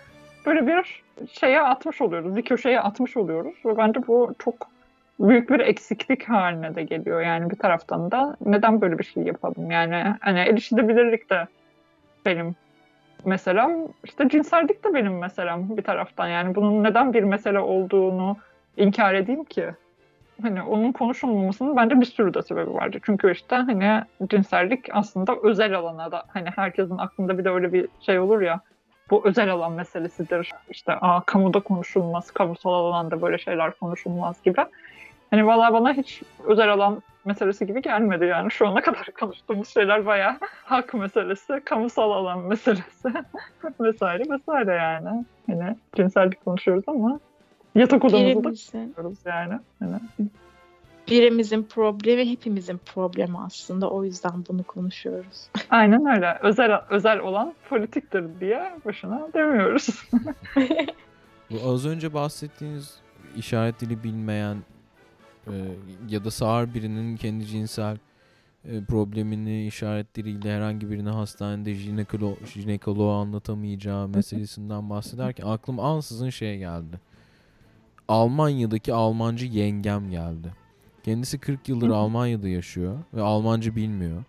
[0.46, 4.68] böyle bir şeye atmış oluyoruz, bir köşeye atmış oluyoruz ve bence bu çok
[5.20, 9.70] büyük bir eksiklik haline de geliyor yani bir taraftan da neden böyle bir şey yapalım
[9.70, 11.46] yani hani erişilebilirlik de
[12.26, 12.54] benim
[13.24, 13.70] meselem
[14.04, 18.36] işte cinsellik de benim meselem bir taraftan yani bunun neden bir mesele olduğunu
[18.76, 19.70] inkar edeyim ki
[20.42, 22.98] hani onun konuşulmamasının bence bir sürü de sebebi vardı.
[23.02, 27.88] Çünkü işte hani cinsellik aslında özel alana da hani herkesin aklında bir de öyle bir
[28.00, 28.60] şey olur ya
[29.10, 30.50] bu özel alan meselesidir.
[30.70, 34.64] İşte aa kamuda konuşulmaz, kamusal alanda böyle şeyler konuşulmaz gibi.
[35.36, 38.50] Hani valla bana hiç özel alan meselesi gibi gelmedi yani.
[38.50, 42.84] Şu ana kadar konuştuğumuz şeyler bayağı hak meselesi, kamusal alan meselesi
[43.80, 45.24] vesaire vesaire yani.
[45.46, 47.20] Hani cinsellik konuşuyoruz ama
[47.74, 49.58] yatak odamızda da konuşuyoruz yani.
[49.78, 50.00] Hani.
[51.08, 53.90] Birimizin problemi hepimizin problemi aslında.
[53.90, 55.48] O yüzden bunu konuşuyoruz.
[55.70, 56.38] Aynen öyle.
[56.42, 59.88] Özel özel olan politiktir diye boşuna demiyoruz.
[61.50, 63.00] Bu az önce bahsettiğiniz
[63.36, 64.56] işaret dili bilmeyen
[66.08, 67.96] ya da sağır birinin kendi cinsel
[68.64, 77.00] e, problemini işaretleriyle herhangi birine hastanede jinekolo jinekoloğa anlatamayacağı meselesinden bahsederken aklım ansızın şey geldi.
[78.08, 80.52] Almanya'daki Almancı yengem geldi.
[81.04, 84.24] Kendisi 40 yıldır Almanya'da yaşıyor ve Almanca bilmiyor.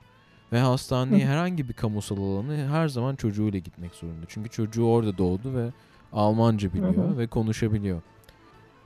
[0.52, 4.26] Ve hastaneye herhangi bir kamusal alanı her zaman çocuğuyla gitmek zorunda.
[4.28, 5.72] Çünkü çocuğu orada doğdu ve
[6.14, 8.02] Almanca biliyor ve konuşabiliyor.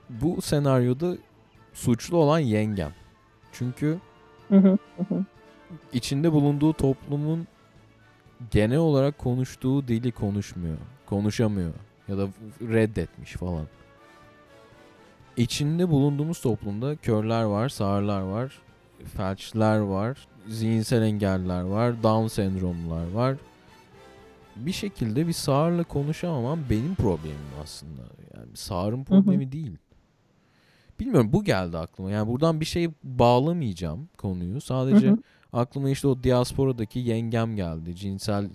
[0.10, 1.18] Bu senaryoda
[1.74, 2.94] suçlu olan yengem.
[3.52, 4.00] Çünkü
[5.94, 7.48] içinde bulunduğu toplumun
[8.52, 10.78] genel olarak konuştuğu dili konuşmuyor.
[11.06, 11.74] Konuşamıyor.
[12.08, 12.28] Ya da
[12.62, 13.68] reddetmiş falan.
[15.38, 18.62] İçinde bulunduğumuz toplumda körler var, sağırlar var,
[19.18, 23.36] felçler var, zihinsel engelliler var, Down sendromlular var.
[24.56, 28.02] bir şekilde bir sağırla konuşamamam benim problemim aslında.
[28.36, 29.52] Yani sağırın problemi hı hı.
[29.52, 29.78] değil.
[31.02, 32.12] Bilmiyorum bu geldi aklıma.
[32.12, 34.62] Yani buradan bir şey bağlamayacağım konuyu.
[34.62, 35.18] Sadece hı hı.
[35.54, 37.96] aklıma işte o diasporadaki yengem geldi.
[37.96, 38.50] Cinsel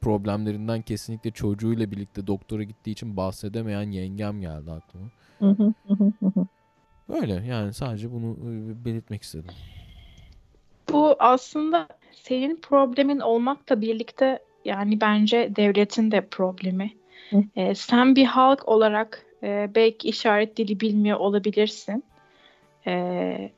[0.00, 5.06] problemlerinden kesinlikle çocuğuyla birlikte doktora gittiği için bahsedemeyen yengem geldi aklıma.
[7.08, 9.54] Öyle yani sadece bunu e, belirtmek istedim.
[10.92, 16.92] Bu aslında senin problemin olmakla birlikte yani bence devletin de problemi.
[17.56, 22.04] Ee, sen bir halk olarak e, belki işaret dili bilmiyor olabilirsin.
[22.86, 23.50] Ee,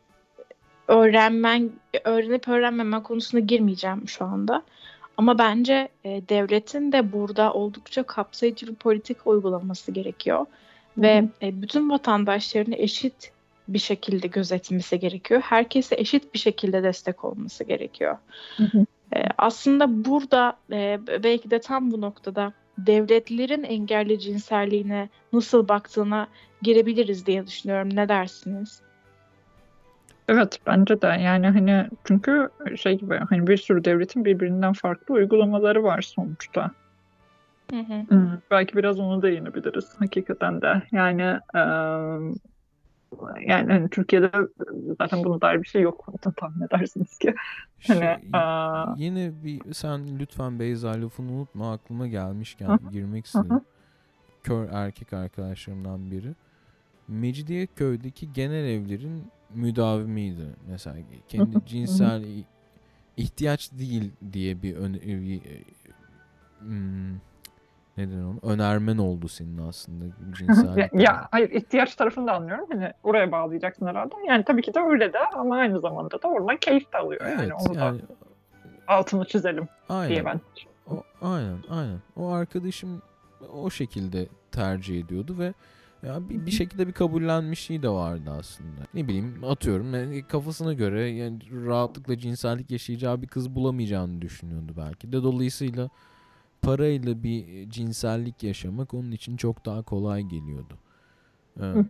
[0.88, 1.70] öğrenmen,
[2.04, 4.62] öğrenip öğrenmeme konusuna girmeyeceğim şu anda.
[5.16, 10.38] Ama bence e, devletin de burada oldukça kapsayıcı bir politik uygulaması gerekiyor.
[10.38, 11.02] Hı-hı.
[11.02, 13.32] Ve e, bütün vatandaşlarını eşit
[13.68, 15.40] bir şekilde gözetmesi gerekiyor.
[15.40, 18.16] Herkese eşit bir şekilde destek olması gerekiyor.
[18.56, 18.86] Hı hı.
[19.16, 26.28] E, aslında burada e, belki de tam bu noktada devletlerin engelli cinselliğine nasıl baktığına
[26.62, 27.96] girebiliriz diye düşünüyorum.
[27.96, 28.80] Ne dersiniz?
[30.28, 35.82] Evet bence de yani hani çünkü şey gibi hani bir sürü devletin birbirinden farklı uygulamaları
[35.82, 36.70] var sonuçta.
[37.70, 37.94] Hı hı.
[38.08, 40.82] Hmm, belki biraz onu değinebiliriz hakikaten de.
[40.92, 41.62] Yani e,
[43.46, 44.31] yani hani Türkiye'de
[44.98, 47.35] zaten buna dair bir şey yok tahmin edersiniz ki.
[47.79, 48.94] Şey, hani, aa...
[48.96, 52.90] Yine bir sen lütfen Beyza lafını unutma aklıma gelmişken Hı-hı.
[52.90, 53.51] girmek istedim.
[53.51, 53.64] Hı-hı.
[54.42, 56.35] Kör erkek arkadaşlarımdan biri.
[57.09, 60.46] Mecidiyeköy'deki genel evlerin müdavimiydi.
[60.68, 60.96] Mesela
[61.29, 61.66] kendi Hı-hı.
[61.66, 62.25] cinsel
[63.16, 65.40] ihtiyaç değil diye bir, ön, bir
[66.59, 67.16] hmm,
[67.96, 70.05] neden onu önermen oldu senin aslında
[70.38, 70.76] cinsel.
[70.76, 72.66] ya, ya hayır ihtiyaç tarafını da anlıyorum.
[72.72, 74.14] Hani oraya bağlayacaksın herhalde.
[74.28, 77.20] Yani tabii ki de öyle de ama aynı zamanda da oradan keyif de alıyor.
[77.24, 78.05] Evet, yani onu yani, da
[78.88, 80.40] altını çizelim aynen, diye ben.
[80.90, 81.98] O, aynen aynen.
[82.16, 83.02] O arkadaşım
[83.55, 85.55] o şekilde tercih ediyordu ve
[86.07, 88.81] ya bir, bir şekilde bir kabullenmişliği de vardı aslında.
[88.94, 95.12] Ne bileyim atıyorum yani kafasına göre yani rahatlıkla cinsellik yaşayacağı bir kız bulamayacağını düşünüyordu belki
[95.12, 95.22] de.
[95.22, 95.90] Dolayısıyla
[96.62, 100.75] parayla bir cinsellik yaşamak onun için çok daha kolay geliyordu.
[101.62, 101.87] Evet.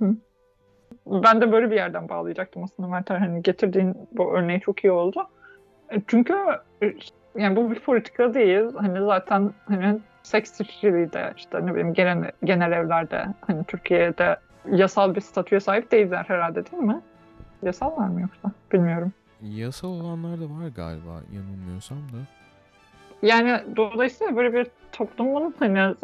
[1.06, 5.28] Ben de böyle bir yerden bağlayacaktım aslında Mert hani getirdiğin bu örneği çok iyi oldu.
[5.90, 6.34] E, çünkü
[6.82, 6.94] e,
[7.36, 8.64] yani bu bir politika değil.
[8.76, 14.36] Hani zaten hani seks işçiliği de işte ne bileyim genel, genel evlerde hani Türkiye'de
[14.70, 17.00] yasal bir statüye sahip değiller herhalde değil mi?
[17.62, 18.52] Yasal var mı yoksa?
[18.72, 19.12] Bilmiyorum.
[19.42, 22.41] Yasal olanlar da var galiba yanılmıyorsam da.
[23.22, 25.94] Yani dolayısıyla böyle bir toplumun hani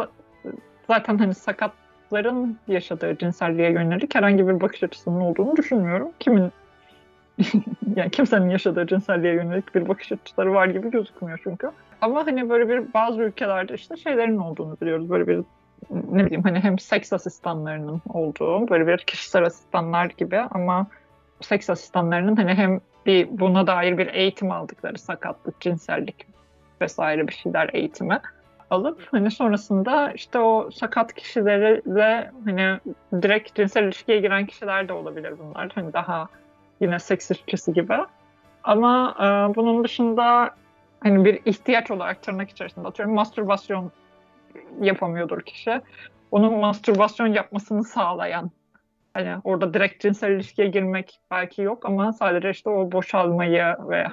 [0.88, 6.08] zaten hani sakatların yaşadığı cinselliğe yönelik herhangi bir bakış açısının olduğunu düşünmüyorum.
[6.18, 6.52] Kimin
[7.96, 11.70] yani kimsenin yaşadığı cinselliğe yönelik bir bakış açıları var gibi gözükmüyor çünkü.
[12.00, 15.10] Ama hani böyle bir bazı ülkelerde işte şeylerin olduğunu biliyoruz.
[15.10, 15.44] Böyle bir
[15.90, 20.86] ne bileyim hani hem seks asistanlarının olduğu böyle bir kişisel asistanlar gibi ama
[21.40, 26.26] seks asistanlarının hani hem bir buna dair bir eğitim aldıkları sakatlık, cinsellik
[26.80, 28.20] vesaire bir şeyler eğitimi
[28.70, 32.78] alıp hani sonrasında işte o sakat kişilerle hani
[33.22, 35.70] direkt cinsel ilişkiye giren kişiler de olabilir bunlar.
[35.74, 36.28] Hani daha
[36.80, 37.96] yine seks ilişkisi gibi.
[38.64, 40.50] Ama e, bunun dışında
[41.00, 43.92] hani bir ihtiyaç olarak tırnak içerisinde atıyorum mastürbasyon
[44.80, 45.80] yapamıyordur kişi.
[46.30, 48.50] Onun mastürbasyon yapmasını sağlayan
[49.14, 54.06] hani orada direkt cinsel ilişkiye girmek belki yok ama sadece işte o boşalmayı ve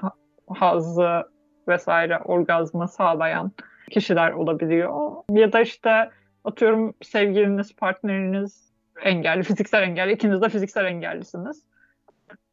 [0.49, 1.35] hazzı
[1.67, 3.51] vesaire orgazmı sağlayan
[3.91, 5.12] kişiler olabiliyor.
[5.30, 6.10] Ya da işte
[6.43, 8.71] atıyorum sevgiliniz, partneriniz
[9.04, 11.63] engelli, fiziksel engelli, ikiniz de fiziksel engellisiniz.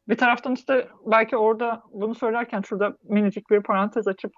[0.09, 4.33] Bir taraftan işte belki orada bunu söylerken şurada minicik bir parantez açıp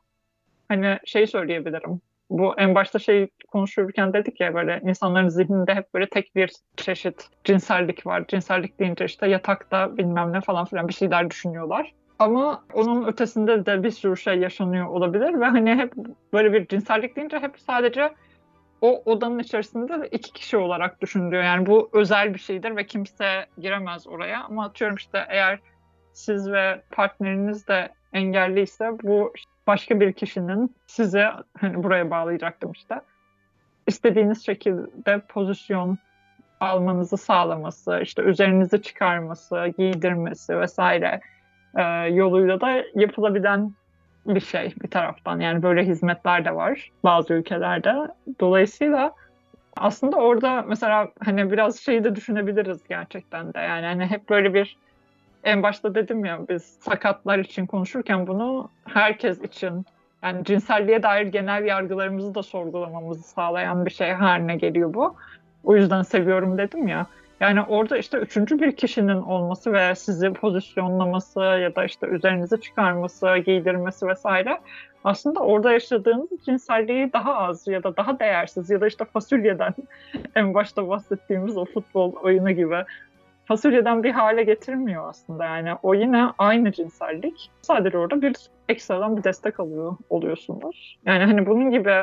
[0.67, 2.01] hani şey söyleyebilirim.
[2.29, 7.29] Bu en başta şey konuşurken dedik ya böyle insanların zihninde hep böyle tek bir çeşit
[7.43, 8.25] cinsellik var.
[8.27, 11.93] Cinsellik deyince işte yatakta bilmem ne falan filan bir şeyler düşünüyorlar.
[12.19, 15.93] Ama onun ötesinde de bir sürü şey yaşanıyor olabilir ve hani hep
[16.33, 18.13] böyle bir cinsellik deyince hep sadece
[18.81, 21.43] o odanın içerisinde iki kişi olarak düşünülüyor.
[21.43, 24.43] Yani bu özel bir şeydir ve kimse giremez oraya.
[24.43, 25.59] Ama atıyorum işte eğer
[26.13, 29.33] siz ve partneriniz de engelliyse bu
[29.67, 33.01] başka bir kişinin size hani buraya bağlayacaktım işte.
[33.87, 35.97] istediğiniz şekilde pozisyon
[36.59, 41.19] almanızı sağlaması, işte üzerinizi çıkarması, giydirmesi vesaire
[41.75, 43.71] e, yoluyla da yapılabilen
[44.25, 45.39] bir şey bir taraftan.
[45.39, 47.93] Yani böyle hizmetler de var bazı ülkelerde.
[48.39, 49.13] Dolayısıyla
[49.77, 53.59] aslında orada mesela hani biraz şeyi de düşünebiliriz gerçekten de.
[53.59, 54.77] Yani hani hep böyle bir
[55.43, 59.85] en başta dedim ya biz sakatlar için konuşurken bunu herkes için
[60.23, 65.15] yani cinselliğe dair genel yargılarımızı da sorgulamamızı sağlayan bir şey haline geliyor bu.
[65.63, 67.07] O yüzden seviyorum dedim ya.
[67.39, 73.37] Yani orada işte üçüncü bir kişinin olması ve sizi pozisyonlaması ya da işte üzerinize çıkarması,
[73.37, 74.59] giydirmesi vesaire
[75.03, 79.73] aslında orada yaşadığınız cinselliği daha az ya da daha değersiz ya da işte fasulyeden
[80.35, 82.83] en başta bahsettiğimiz o futbol oyunu gibi
[83.45, 85.45] fasulyeden bir hale getirmiyor aslında.
[85.45, 87.51] Yani o yine aynı cinsellik.
[87.61, 88.35] Sadece orada bir
[88.69, 90.97] ekstradan bir destek alıyor oluyorsunuz.
[91.05, 91.93] Yani hani bunun gibi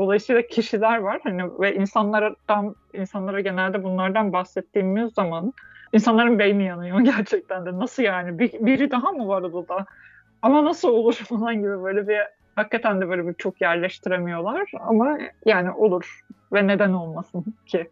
[0.00, 5.52] dolayısıyla kişiler var hani ve insanlardan insanlara genelde bunlardan bahsettiğimiz zaman
[5.92, 7.78] insanların beyni yanıyor gerçekten de.
[7.78, 8.38] Nasıl yani?
[8.38, 9.86] Bir, biri daha mı var odada?
[10.42, 12.18] Ama nasıl olur falan gibi böyle bir
[12.56, 16.20] hakikaten de böyle bir çok yerleştiremiyorlar ama yani olur
[16.52, 17.90] ve neden olmasın ki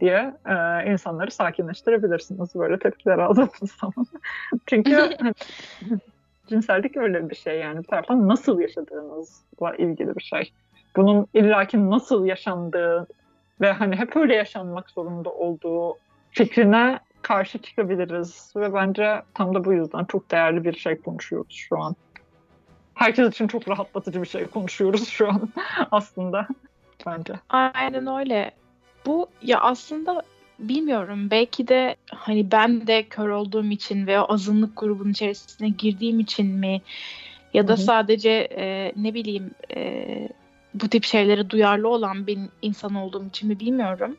[0.00, 4.06] diye e, insanları sakinleştirebilirsiniz böyle tepkiler aldığınız zaman.
[4.66, 5.34] Çünkü hani,
[6.46, 10.52] cinsellik öyle bir şey yani bir taraftan nasıl yaşadığınızla ilgili bir şey.
[10.96, 13.06] Bunun illaki nasıl yaşandığı
[13.60, 15.96] ve hani hep öyle yaşanmak zorunda olduğu
[16.30, 21.82] fikrine karşı çıkabiliriz ve bence tam da bu yüzden çok değerli bir şey konuşuyoruz şu
[21.82, 21.96] an.
[22.94, 25.48] Herkes için çok rahatlatıcı bir şey konuşuyoruz şu an
[25.90, 26.46] aslında
[27.06, 27.34] bence.
[27.48, 28.50] Aynen öyle.
[29.06, 30.22] Bu ya aslında
[30.58, 36.20] bilmiyorum belki de hani ben de kör olduğum için ve o azınlık grubun içerisine girdiğim
[36.20, 36.82] için mi
[37.54, 37.82] ya da Hı-hı.
[37.82, 40.28] sadece e, ne bileyim e,
[40.74, 44.16] bu tip şeylere duyarlı olan bir insan olduğum için mi bilmiyorum.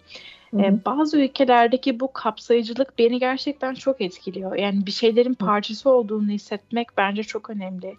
[0.54, 4.56] E, bazı ülkelerdeki bu kapsayıcılık beni gerçekten çok etkiliyor.
[4.56, 7.96] Yani bir şeylerin parçası olduğunu hissetmek bence çok önemli.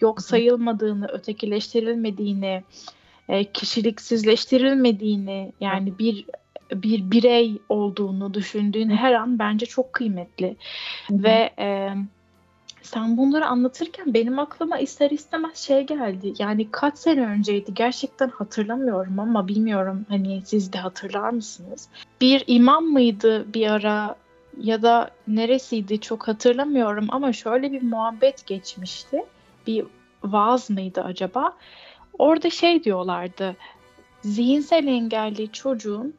[0.00, 2.62] Yok sayılmadığını, ötekileştirilmediğini,
[3.28, 6.26] e, kişiliksizleştirilmediğini yani bir
[6.72, 10.56] bir birey olduğunu düşündüğün her an bence çok kıymetli.
[11.10, 11.94] Ve e,
[12.86, 16.32] sen bunları anlatırken benim aklıma ister istemez şey geldi.
[16.38, 21.88] Yani kaç sene önceydi gerçekten hatırlamıyorum ama bilmiyorum hani siz de hatırlar mısınız?
[22.20, 24.16] Bir imam mıydı bir ara
[24.60, 29.24] ya da neresiydi çok hatırlamıyorum ama şöyle bir muhabbet geçmişti.
[29.66, 29.84] Bir
[30.24, 31.52] vaaz mıydı acaba?
[32.18, 33.56] Orada şey diyorlardı.
[34.22, 36.14] Zihinsel engelli çocuğun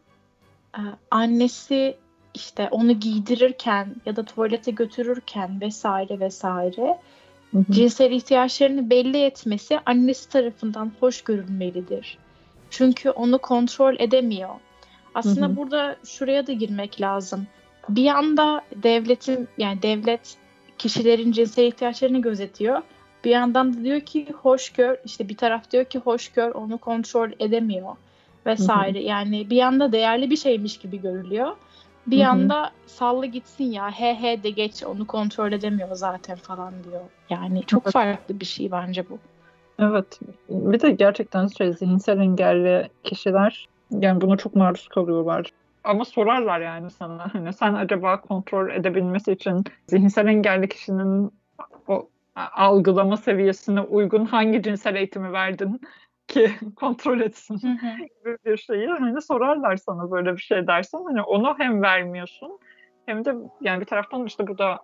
[0.78, 1.98] e, annesi
[2.38, 7.00] işte onu giydirirken ya da tuvalete götürürken vesaire vesaire
[7.52, 7.72] hı hı.
[7.72, 12.18] cinsel ihtiyaçlarını belli etmesi annesi tarafından hoş görülmelidir.
[12.70, 14.50] Çünkü onu kontrol edemiyor.
[15.16, 15.56] Aslında hı hı.
[15.58, 17.48] burada şuraya da girmek lazım.
[17.90, 20.38] Bir yanda devletin yani devlet
[20.78, 22.82] kişilerin cinsel ihtiyaçlarını gözetiyor.
[23.24, 26.78] Bir yandan da diyor ki hoş gör işte bir taraf diyor ki hoş gör onu
[26.78, 27.96] kontrol edemiyor
[28.46, 29.00] vesaire.
[29.00, 29.08] Hı hı.
[29.08, 31.56] Yani bir yanda değerli bir şeymiş gibi görülüyor.
[32.08, 32.30] Bir Hı-hı.
[32.30, 37.02] anda salla gitsin ya he he de geç onu kontrol edemiyor zaten falan diyor.
[37.30, 37.94] Yani çok evet.
[37.94, 39.20] farklı bir şey bence bu.
[39.80, 40.20] Evet.
[40.50, 45.52] Bir de gerçekten şey zihinsel engelli kişiler yani buna çok maruz kalıyorlar.
[45.84, 51.32] Ama sorarlar yani sana hani sen acaba kontrol edebilmesi için zihinsel engelli kişinin
[51.88, 55.82] o algılama seviyesine uygun hangi cinsel eğitimi verdin?
[56.28, 58.88] Ki kontrol etsin gibi bir şeyi.
[58.88, 62.60] Hani sorarlar sana böyle bir şey dersen hani onu hem vermiyorsun
[63.06, 64.80] hem de yani bir taraftan işte bu da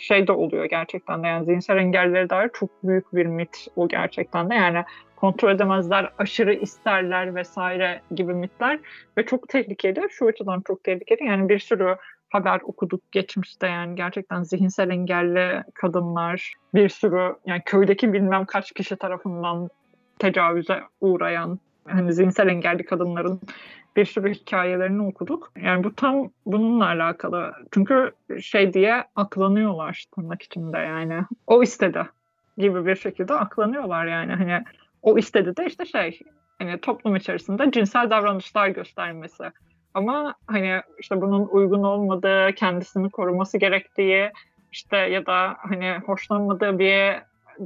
[0.00, 1.26] şey de oluyor gerçekten de.
[1.26, 4.54] Yani zihinsel engellere dair çok büyük bir mit o gerçekten de.
[4.54, 4.84] Yani
[5.16, 8.78] kontrol edemezler, aşırı isterler vesaire gibi mitler
[9.18, 10.00] ve çok tehlikeli.
[10.10, 11.24] Şu açıdan çok tehlikeli.
[11.24, 11.96] Yani bir sürü
[12.30, 13.66] haber okuduk geçmişte.
[13.66, 19.68] Yani gerçekten zihinsel engelli kadınlar bir sürü yani köydeki bilmem kaç kişi tarafından
[20.18, 21.58] tecavüze uğrayan
[21.88, 23.40] hani zihinsel engelli kadınların
[23.96, 25.52] bir sürü hikayelerini okuduk.
[25.62, 27.52] Yani bu tam bununla alakalı.
[27.74, 31.22] Çünkü şey diye aklanıyorlar tırnak içinde yani.
[31.46, 32.02] O istedi
[32.58, 34.32] gibi bir şekilde aklanıyorlar yani.
[34.32, 34.64] Hani
[35.02, 36.20] o istedi de işte şey
[36.58, 39.44] hani toplum içerisinde cinsel davranışlar göstermesi.
[39.94, 44.30] Ama hani işte bunun uygun olmadığı, kendisini koruması gerektiği
[44.72, 47.14] işte ya da hani hoşlanmadığı bir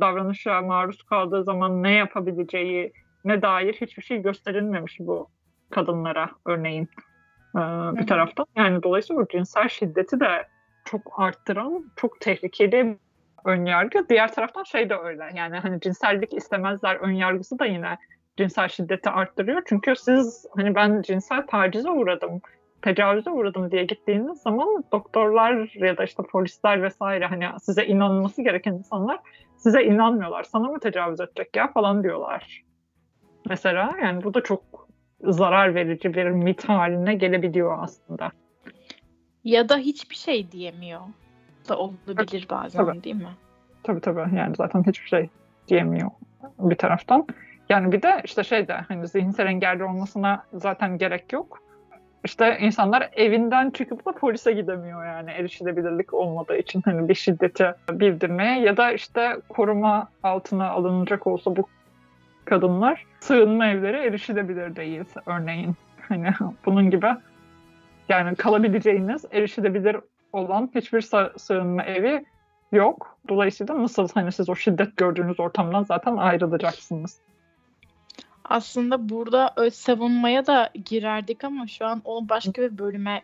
[0.01, 2.93] davranışa maruz kaldığı zaman ne yapabileceği
[3.25, 5.29] ne dair hiçbir şey gösterilmemiş bu
[5.71, 6.89] kadınlara örneğin
[7.57, 7.59] ee,
[7.99, 8.47] bir taraftan.
[8.57, 10.49] Yani dolayısıyla bu cinsel şiddeti de
[10.85, 12.99] çok arttıran, çok tehlikeli
[13.45, 14.09] önyargı.
[14.09, 15.31] Diğer taraftan şey de öyle.
[15.35, 17.99] Yani hani cinsellik istemezler önyargısı da yine
[18.37, 19.63] cinsel şiddeti arttırıyor.
[19.67, 22.41] Çünkü siz hani ben cinsel tacize uğradım,
[22.83, 28.73] tecavüze uğradım diye gittiğiniz zaman doktorlar ya da işte polisler vesaire hani size inanması gereken
[28.73, 29.19] insanlar
[29.57, 30.43] size inanmıyorlar.
[30.43, 32.65] Sana mı tecavüz edecek ya falan diyorlar.
[33.49, 34.89] Mesela yani bu da çok
[35.23, 38.31] zarar verici bir mit haline gelebiliyor aslında.
[39.45, 41.01] Ya da hiçbir şey diyemiyor
[41.69, 43.05] da olabilir bazen tabii.
[43.05, 43.37] değil mi?
[43.83, 45.29] Tabii tabii yani zaten hiçbir şey
[45.69, 46.11] diyemiyor.
[46.59, 47.27] bir taraftan.
[47.69, 51.68] Yani bir de işte şey de hani zihinsel engelli olmasına zaten gerek yok.
[52.25, 58.61] İşte insanlar evinden çıkıp da polise gidemiyor yani erişilebilirlik olmadığı için hani bir şiddeti bildirmeye
[58.61, 61.69] ya da işte koruma altına alınacak olsa bu
[62.45, 65.77] kadınlar sığınma evleri erişilebilir değil örneğin.
[66.09, 66.31] Hani
[66.67, 67.07] bunun gibi
[68.09, 69.97] yani kalabileceğiniz erişilebilir
[70.33, 72.25] olan hiçbir sığınma evi
[72.73, 73.19] yok.
[73.29, 77.19] Dolayısıyla nasıl hani siz o şiddet gördüğünüz ortamdan zaten ayrılacaksınız.
[78.51, 83.23] Aslında burada öz savunmaya da girerdik ama şu an onu başka bir bölüme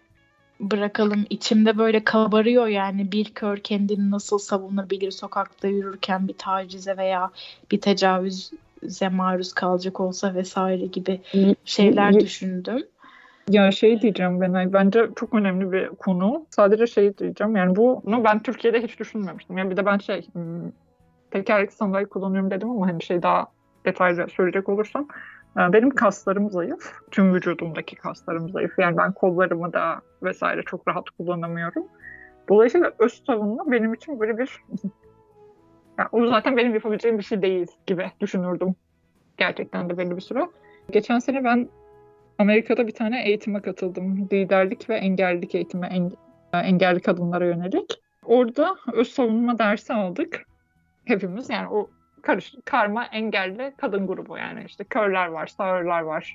[0.61, 1.27] bırakalım.
[1.31, 7.31] İçimde böyle kabarıyor yani bir kör kendini nasıl savunabilir sokakta yürürken bir tacize veya
[7.71, 11.21] bir tecavüze maruz kalacak olsa vesaire gibi
[11.65, 12.83] şeyler düşündüm.
[13.49, 16.47] Ya şey diyeceğim ben bence çok önemli bir konu.
[16.51, 19.59] Sadece şey diyeceğim yani bunu ben Türkiye'de hiç düşünmemiştim.
[19.59, 20.71] Yani bir de ben şey hmm,
[21.31, 23.47] tekerlekli sandalye kullanıyorum dedim ama hani şey daha
[23.85, 25.09] detaylı söyleyecek olursam
[25.57, 26.93] e, benim kaslarım zayıf.
[27.11, 28.79] Tüm vücudumdaki kaslarım zayıf.
[28.79, 31.87] Yani ben kollarımı da vesaire çok rahat kullanamıyorum.
[32.49, 34.51] Dolayısıyla öz savunma benim için böyle bir
[35.99, 38.75] yani o zaten benim yapabileceğim bir şey değil gibi düşünürdüm.
[39.37, 40.49] Gerçekten de belli bir süre.
[40.91, 41.69] Geçen sene ben
[42.39, 44.29] Amerika'da bir tane eğitime katıldım.
[44.33, 45.89] Liderlik ve engellilik eğitimi
[46.53, 48.01] engelli kadınlara yönelik.
[48.25, 50.47] Orada öz savunma dersi aldık.
[51.05, 51.91] Hepimiz yani o
[52.25, 56.35] karış, karma engelli kadın grubu yani işte körler var, sağırlar var.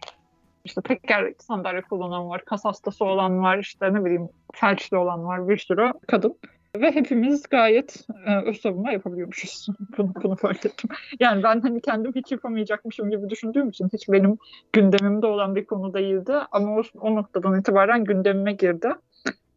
[0.65, 5.49] İşte teker sandalye kullanan var, kas hastası olan var, işte ne bileyim felçli olan var,
[5.49, 6.37] bir sürü kadın.
[6.77, 9.67] Ve hepimiz gayet e, öz savunma yapabiliyormuşuz.
[9.97, 10.89] bunu, bunu fark ettim.
[11.19, 14.37] Yani ben hani kendim hiç yapamayacakmışım gibi düşündüğüm için hiç benim
[14.73, 16.33] gündemimde olan bir konu değildi.
[16.51, 18.89] Ama o, o noktadan itibaren gündemime girdi.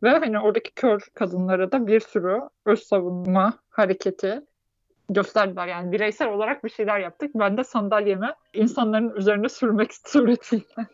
[0.02, 4.42] Ve hani oradaki kör kadınlara da bir sürü öz savunma hareketi
[5.10, 5.66] gösterdiler.
[5.66, 7.30] Yani bireysel olarak bir şeyler yaptık.
[7.34, 10.86] Ben de sandalyemi insanların üzerine sürmek suretiyle.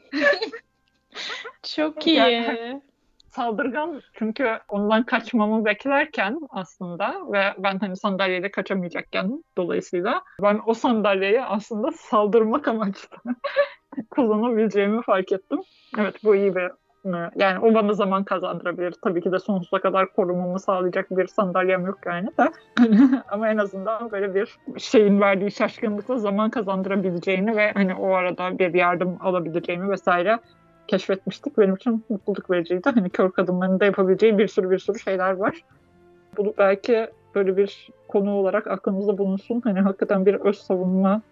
[1.63, 2.17] Çok iyi.
[2.17, 2.83] Yani,
[3.31, 11.43] saldırgan çünkü ondan kaçmamı beklerken aslında ve ben hani sandalyeyle kaçamayacakken dolayısıyla ben o sandalyeyi
[11.43, 13.17] aslında saldırmak amaçlı
[14.11, 15.61] kullanabileceğimi fark ettim.
[15.99, 16.71] Evet bu iyi bir
[17.37, 18.95] yani o bana zaman kazandırabilir.
[19.03, 22.53] Tabii ki de sonsuza kadar korumamı sağlayacak bir sandalyem yok yani de.
[23.29, 28.75] Ama en azından böyle bir şeyin verdiği şaşkınlıkla zaman kazandırabileceğini ve hani o arada bir
[28.75, 30.39] yardım alabileceğimi vesaire
[30.87, 31.59] keşfetmiştik.
[31.59, 32.91] Benim için mutluluk vericiydi.
[32.95, 35.65] Hani kör kadınların da yapabileceği bir sürü bir sürü şeyler var.
[36.37, 39.61] Bunu belki böyle bir konu olarak aklımızda bulunsun.
[39.65, 41.23] Hani hakikaten bir öz savunma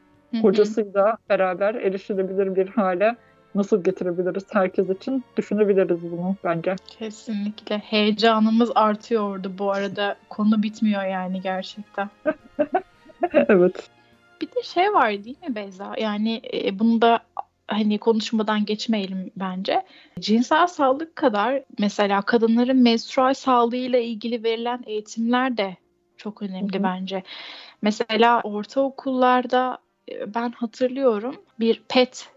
[0.43, 3.17] hocasıyla beraber erişilebilir bir hale
[3.57, 6.77] nasıl getirebiliriz herkes için düşünebiliriz bunu bence.
[6.87, 7.79] Kesinlikle.
[7.79, 10.17] Heyecanımız artıyordu bu arada.
[10.29, 12.11] Konu bitmiyor yani gerçekten.
[13.33, 13.91] evet.
[14.41, 15.95] Bir de şey var değil mi Beyza?
[15.99, 17.21] Yani e, bunu da
[17.69, 19.83] hani konuşmadan geçmeyelim bence.
[20.21, 25.77] Cinsel sağlık kadar mesela kadınların menstrual sağlığıyla ilgili verilen eğitimler de
[26.17, 26.83] çok önemli Hı-hı.
[26.83, 27.23] bence.
[27.83, 29.79] Mesela ortaokullarda
[30.13, 32.29] e, ben hatırlıyorum bir PET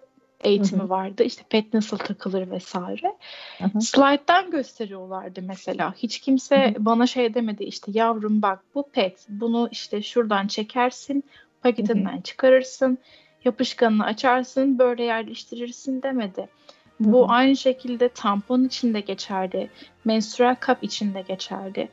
[0.43, 0.89] eğitimi Hı-hı.
[0.89, 1.23] vardı.
[1.23, 3.15] İşte pet nasıl takılır vesaire.
[3.57, 3.81] Hı-hı.
[3.81, 5.93] Slide'dan gösteriyorlardı mesela.
[5.97, 6.85] Hiç kimse Hı-hı.
[6.85, 11.23] bana şey demedi işte yavrum bak bu pet bunu işte şuradan çekersin
[11.61, 12.23] paketinden Hı-hı.
[12.23, 12.97] çıkarırsın
[13.45, 16.41] yapışkanını açarsın böyle yerleştirirsin demedi.
[16.41, 17.11] Hı-hı.
[17.13, 19.69] Bu aynı şekilde tampon için de geçerli.
[20.05, 21.89] Menstrual kap için de geçerli.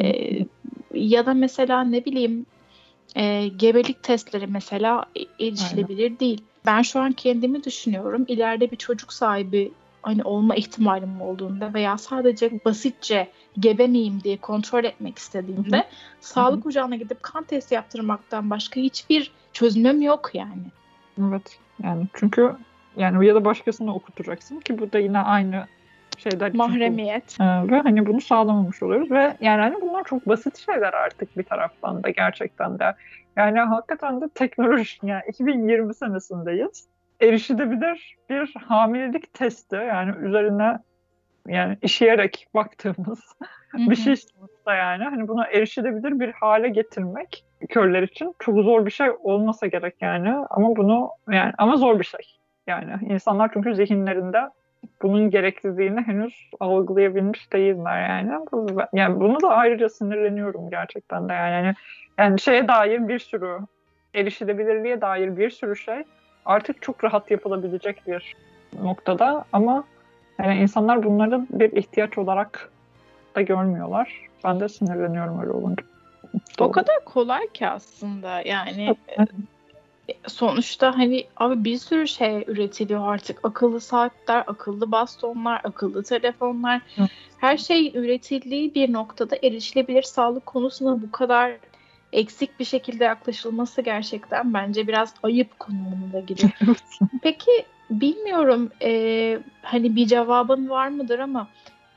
[0.00, 0.38] Ee,
[0.94, 2.46] ya da mesela ne bileyim
[3.16, 5.04] e, gebelik testleri mesela
[5.40, 6.20] erişilebilir Aynen.
[6.20, 8.24] değil ben şu an kendimi düşünüyorum.
[8.28, 14.84] İleride bir çocuk sahibi hani olma ihtimalim olduğunda veya sadece basitçe gebe miyim diye kontrol
[14.84, 15.86] etmek istediğimde Hı-hı.
[16.20, 16.68] sağlık Hı-hı.
[16.68, 20.62] ocağına gidip kan testi yaptırmaktan başka hiçbir çözümüm yok yani.
[21.20, 21.58] Evet.
[21.82, 22.56] Yani çünkü
[22.96, 25.66] yani ya da başkasını okutacaksın ki bu da yine aynı
[26.20, 27.36] şeyler mahremiyet.
[27.40, 31.42] Ee, ve hani bunu sağlamamış oluyoruz ve yani hani bunlar çok basit şeyler artık bir
[31.42, 32.94] taraftan da gerçekten de.
[33.36, 36.88] Yani hakikaten de teknoloji yani 2020 senesindeyiz.
[37.20, 40.78] Erişilebilir bir hamilelik testi yani üzerine
[41.48, 43.20] yani işeyerek baktığımız
[43.74, 45.04] bir şey sonuçta yani.
[45.04, 50.34] Hani buna erişilebilir bir hale getirmek körler için çok zor bir şey olmasa gerek yani.
[50.50, 52.36] Ama bunu yani ama zor bir şey.
[52.66, 54.38] Yani insanlar çünkü zihinlerinde
[55.02, 58.46] bunun gerekliliğini henüz algılayabilmiş değiller yani.
[58.92, 61.52] Yani bunu da ayrıca sinirleniyorum gerçekten de yani.
[61.52, 61.74] Yani,
[62.18, 63.58] yani şeye dair bir sürü
[64.14, 66.04] erişilebilirliğe dair bir sürü şey
[66.44, 68.36] artık çok rahat yapılabilecek bir
[68.82, 69.84] noktada ama
[70.38, 72.70] yani insanlar bunları bir ihtiyaç olarak
[73.34, 74.20] da görmüyorlar.
[74.44, 75.84] Ben de sinirleniyorum öyle olunca.
[76.58, 78.96] O kadar kolay ki aslında yani
[80.28, 83.38] sonuçta hani abi bir sürü şey üretiliyor artık.
[83.42, 86.80] Akıllı saatler, akıllı bastonlar, akıllı telefonlar.
[86.96, 87.08] Hı.
[87.38, 91.52] Her şey üretildiği bir noktada erişilebilir sağlık konusuna bu kadar
[92.12, 96.50] eksik bir şekilde yaklaşılması gerçekten bence biraz ayıp konumunda giriyor.
[97.22, 101.48] Peki bilmiyorum e, hani bir cevabın var mıdır ama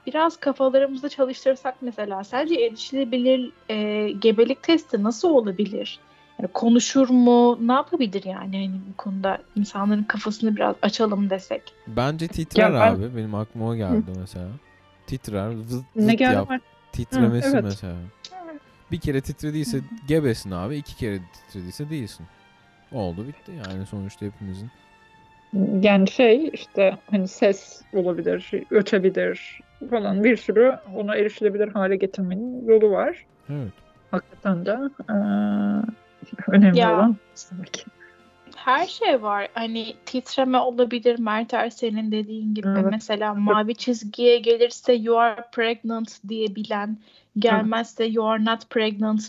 [0.08, 6.00] biraz kafalarımızda çalıştırsak mesela sence erişilebilir e, gebelik testi nasıl olabilir?
[6.40, 7.68] Yani konuşur mu?
[7.68, 11.74] Ne yapabilir yani hani bu konuda insanların kafasını biraz açalım desek.
[11.88, 13.16] Bence titrer Ya ben- abi.
[13.16, 14.48] Benim aklıma o geldi mesela.
[15.08, 15.48] Titrer.
[15.56, 16.50] Vızıt ne geldi yap.
[16.50, 16.60] var?
[16.92, 17.64] Titremesi Hı, evet.
[17.64, 17.96] mesela.
[18.92, 20.76] Bir kere titrediyse gebesin abi.
[20.78, 22.26] iki kere titrediyse değilsin.
[22.92, 24.70] Oldu bitti yani sonuçta hepimizin.
[25.82, 32.92] Yani şey işte hani ses olabilir, ötebilir falan bir sürü ona erişilebilir hale getirmenin yolu
[32.92, 33.26] var.
[33.50, 33.72] Evet.
[34.12, 34.78] Hakikaten de
[35.10, 35.94] eee,
[36.48, 36.96] önemli Ya.
[36.96, 37.86] olan istemek.
[38.56, 39.48] Her şey var.
[39.54, 41.20] Hani titreme olabilir.
[41.20, 42.68] Mert senin dediğin gibi.
[42.68, 42.86] Evet.
[42.92, 46.98] Mesela mavi çizgiye gelirse you are pregnant diyebilen,
[47.40, 49.22] gelmezse you are not pregnant.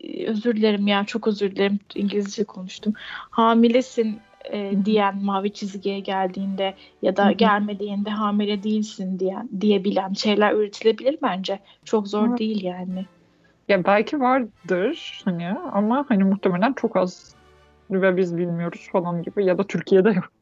[0.00, 1.78] Ee, Özür dilerim ya çok özür dilerim.
[1.94, 2.92] İngilizce konuştum.
[3.30, 4.20] Hamilesin
[4.52, 11.58] e, diyen mavi çizgiye geldiğinde ya da gelmediğinde hamile değilsin diyen diyebilen şeyler üretilebilir bence.
[11.84, 12.38] Çok zor Evet.
[12.38, 13.06] değil yani.
[13.70, 17.34] Ya belki vardır hani ama hani muhtemelen çok az
[17.90, 20.32] ve biz bilmiyoruz falan gibi ya da Türkiye'de yok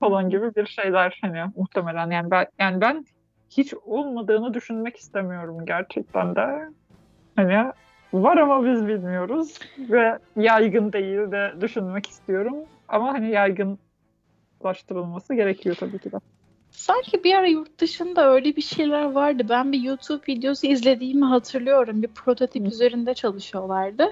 [0.00, 3.04] falan gibi bir şeyler hani muhtemelen yani ben yani ben
[3.50, 6.68] hiç olmadığını düşünmek istemiyorum gerçekten de.
[7.36, 7.72] Hani
[8.12, 12.56] var ama biz bilmiyoruz ve yaygın değil de düşünmek istiyorum
[12.88, 16.16] ama hani yaygınlaştırılması gerekiyor tabii ki de.
[16.70, 19.46] Sanki bir ara yurt dışında öyle bir şeyler vardı.
[19.48, 22.02] Ben bir YouTube videosu izlediğimi hatırlıyorum.
[22.02, 22.68] Bir prototip Hı.
[22.68, 24.02] üzerinde çalışıyorlardı.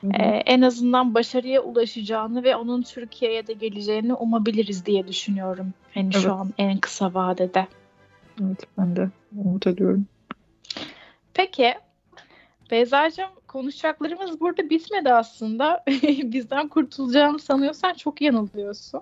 [0.00, 0.10] Hı hı.
[0.12, 5.72] Ee, en azından başarıya ulaşacağını ve onun Türkiye'ye de geleceğini umabiliriz diye düşünüyorum.
[5.94, 6.22] Hani Evet.
[6.22, 7.66] şu an en kısa vadede.
[8.42, 10.06] Evet ben de umut ediyorum.
[11.34, 11.74] Peki
[12.70, 15.84] Beyza'cığım konuşacaklarımız burada bitmedi aslında.
[16.22, 19.00] Bizden kurtulacağını sanıyorsan çok yanılıyorsun.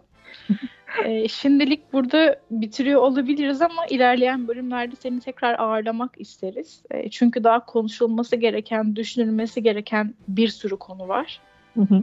[1.04, 6.82] Ee, şimdilik burada bitiriyor olabiliriz ama ilerleyen bölümlerde seni tekrar ağırlamak isteriz.
[6.90, 11.40] Ee, çünkü daha konuşulması gereken, düşünülmesi gereken bir sürü konu var.
[11.74, 12.02] Hı hı.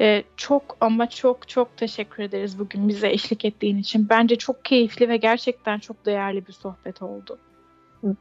[0.00, 4.08] Ee, çok ama çok çok teşekkür ederiz bugün bize eşlik ettiğin için.
[4.08, 7.38] Bence çok keyifli ve gerçekten çok değerli bir sohbet oldu.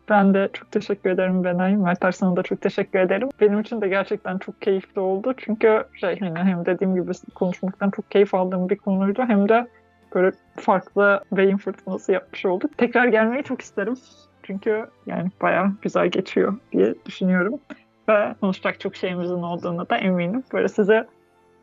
[0.10, 1.78] Ben de çok teşekkür ederim Benay.
[1.78, 3.30] Mert sana da çok teşekkür ederim.
[3.42, 5.34] Benim için de gerçekten çok keyifli oldu.
[5.38, 9.68] Çünkü şey hani hem dediğim gibi konuşmaktan çok keyif aldığım bir konuydu hem de
[10.16, 12.78] böyle farklı beyin fırtınası yapmış olduk.
[12.78, 13.94] Tekrar gelmeyi çok isterim.
[14.44, 17.60] Çünkü yani bayağı güzel geçiyor diye düşünüyorum.
[18.10, 20.44] Ve konuşacak çok şeyimizin olduğunu da eminim.
[20.54, 21.08] Böyle size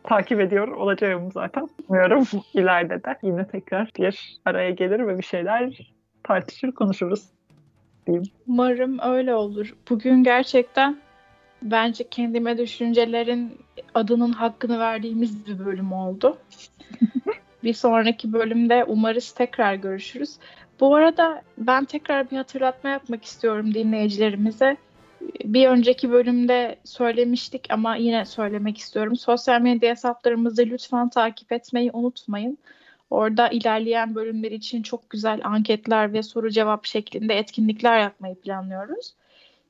[0.05, 1.69] takip ediyor olacağım zaten.
[1.89, 5.93] Umuyorum ileride de yine tekrar bir araya gelir ve bir şeyler
[6.25, 7.38] tartışır konuşuruz.
[8.49, 9.77] Umarım öyle olur.
[9.91, 10.97] Bugün gerçekten
[11.63, 13.59] bence kendime düşüncelerin
[13.95, 16.39] adının hakkını verdiğimiz bir bölüm oldu.
[17.65, 20.37] bir sonraki bölümde umarız tekrar görüşürüz.
[20.81, 24.77] Bu arada ben tekrar bir hatırlatma yapmak istiyorum dinleyicilerimize.
[25.45, 29.17] Bir önceki bölümde söylemiştik ama yine söylemek istiyorum.
[29.17, 32.59] Sosyal medya hesaplarımızı lütfen takip etmeyi unutmayın.
[33.11, 39.15] Orada ilerleyen bölümler için çok güzel anketler ve soru cevap şeklinde etkinlikler yapmayı planlıyoruz.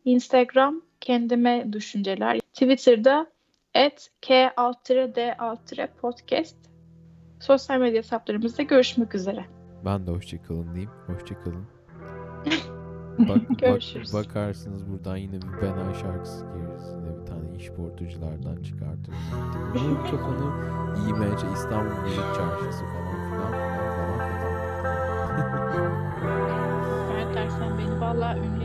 [0.04, 2.40] Instagram kendime düşünceler.
[2.40, 3.26] Twitter'da
[3.74, 4.52] at k
[5.14, 5.36] d
[6.00, 6.56] podcast.
[7.40, 9.44] Sosyal medya hesaplarımızda görüşmek üzere.
[9.84, 10.90] Ben de hoşçakalın diyeyim.
[11.06, 11.66] Hoşçakalın.
[13.18, 14.14] Bak, Görüşürüz.
[14.14, 16.94] Bak, bakarsınız buradan yine bir Benay şarkısı gireriz.
[16.94, 19.18] Yine bir tane işportuculardan çıkartırız.
[20.10, 20.52] Kafanı
[21.08, 23.07] İMC İstanbul Müzik Çarşısı falan
[27.18, 28.64] Erkeksen bin valla ünlü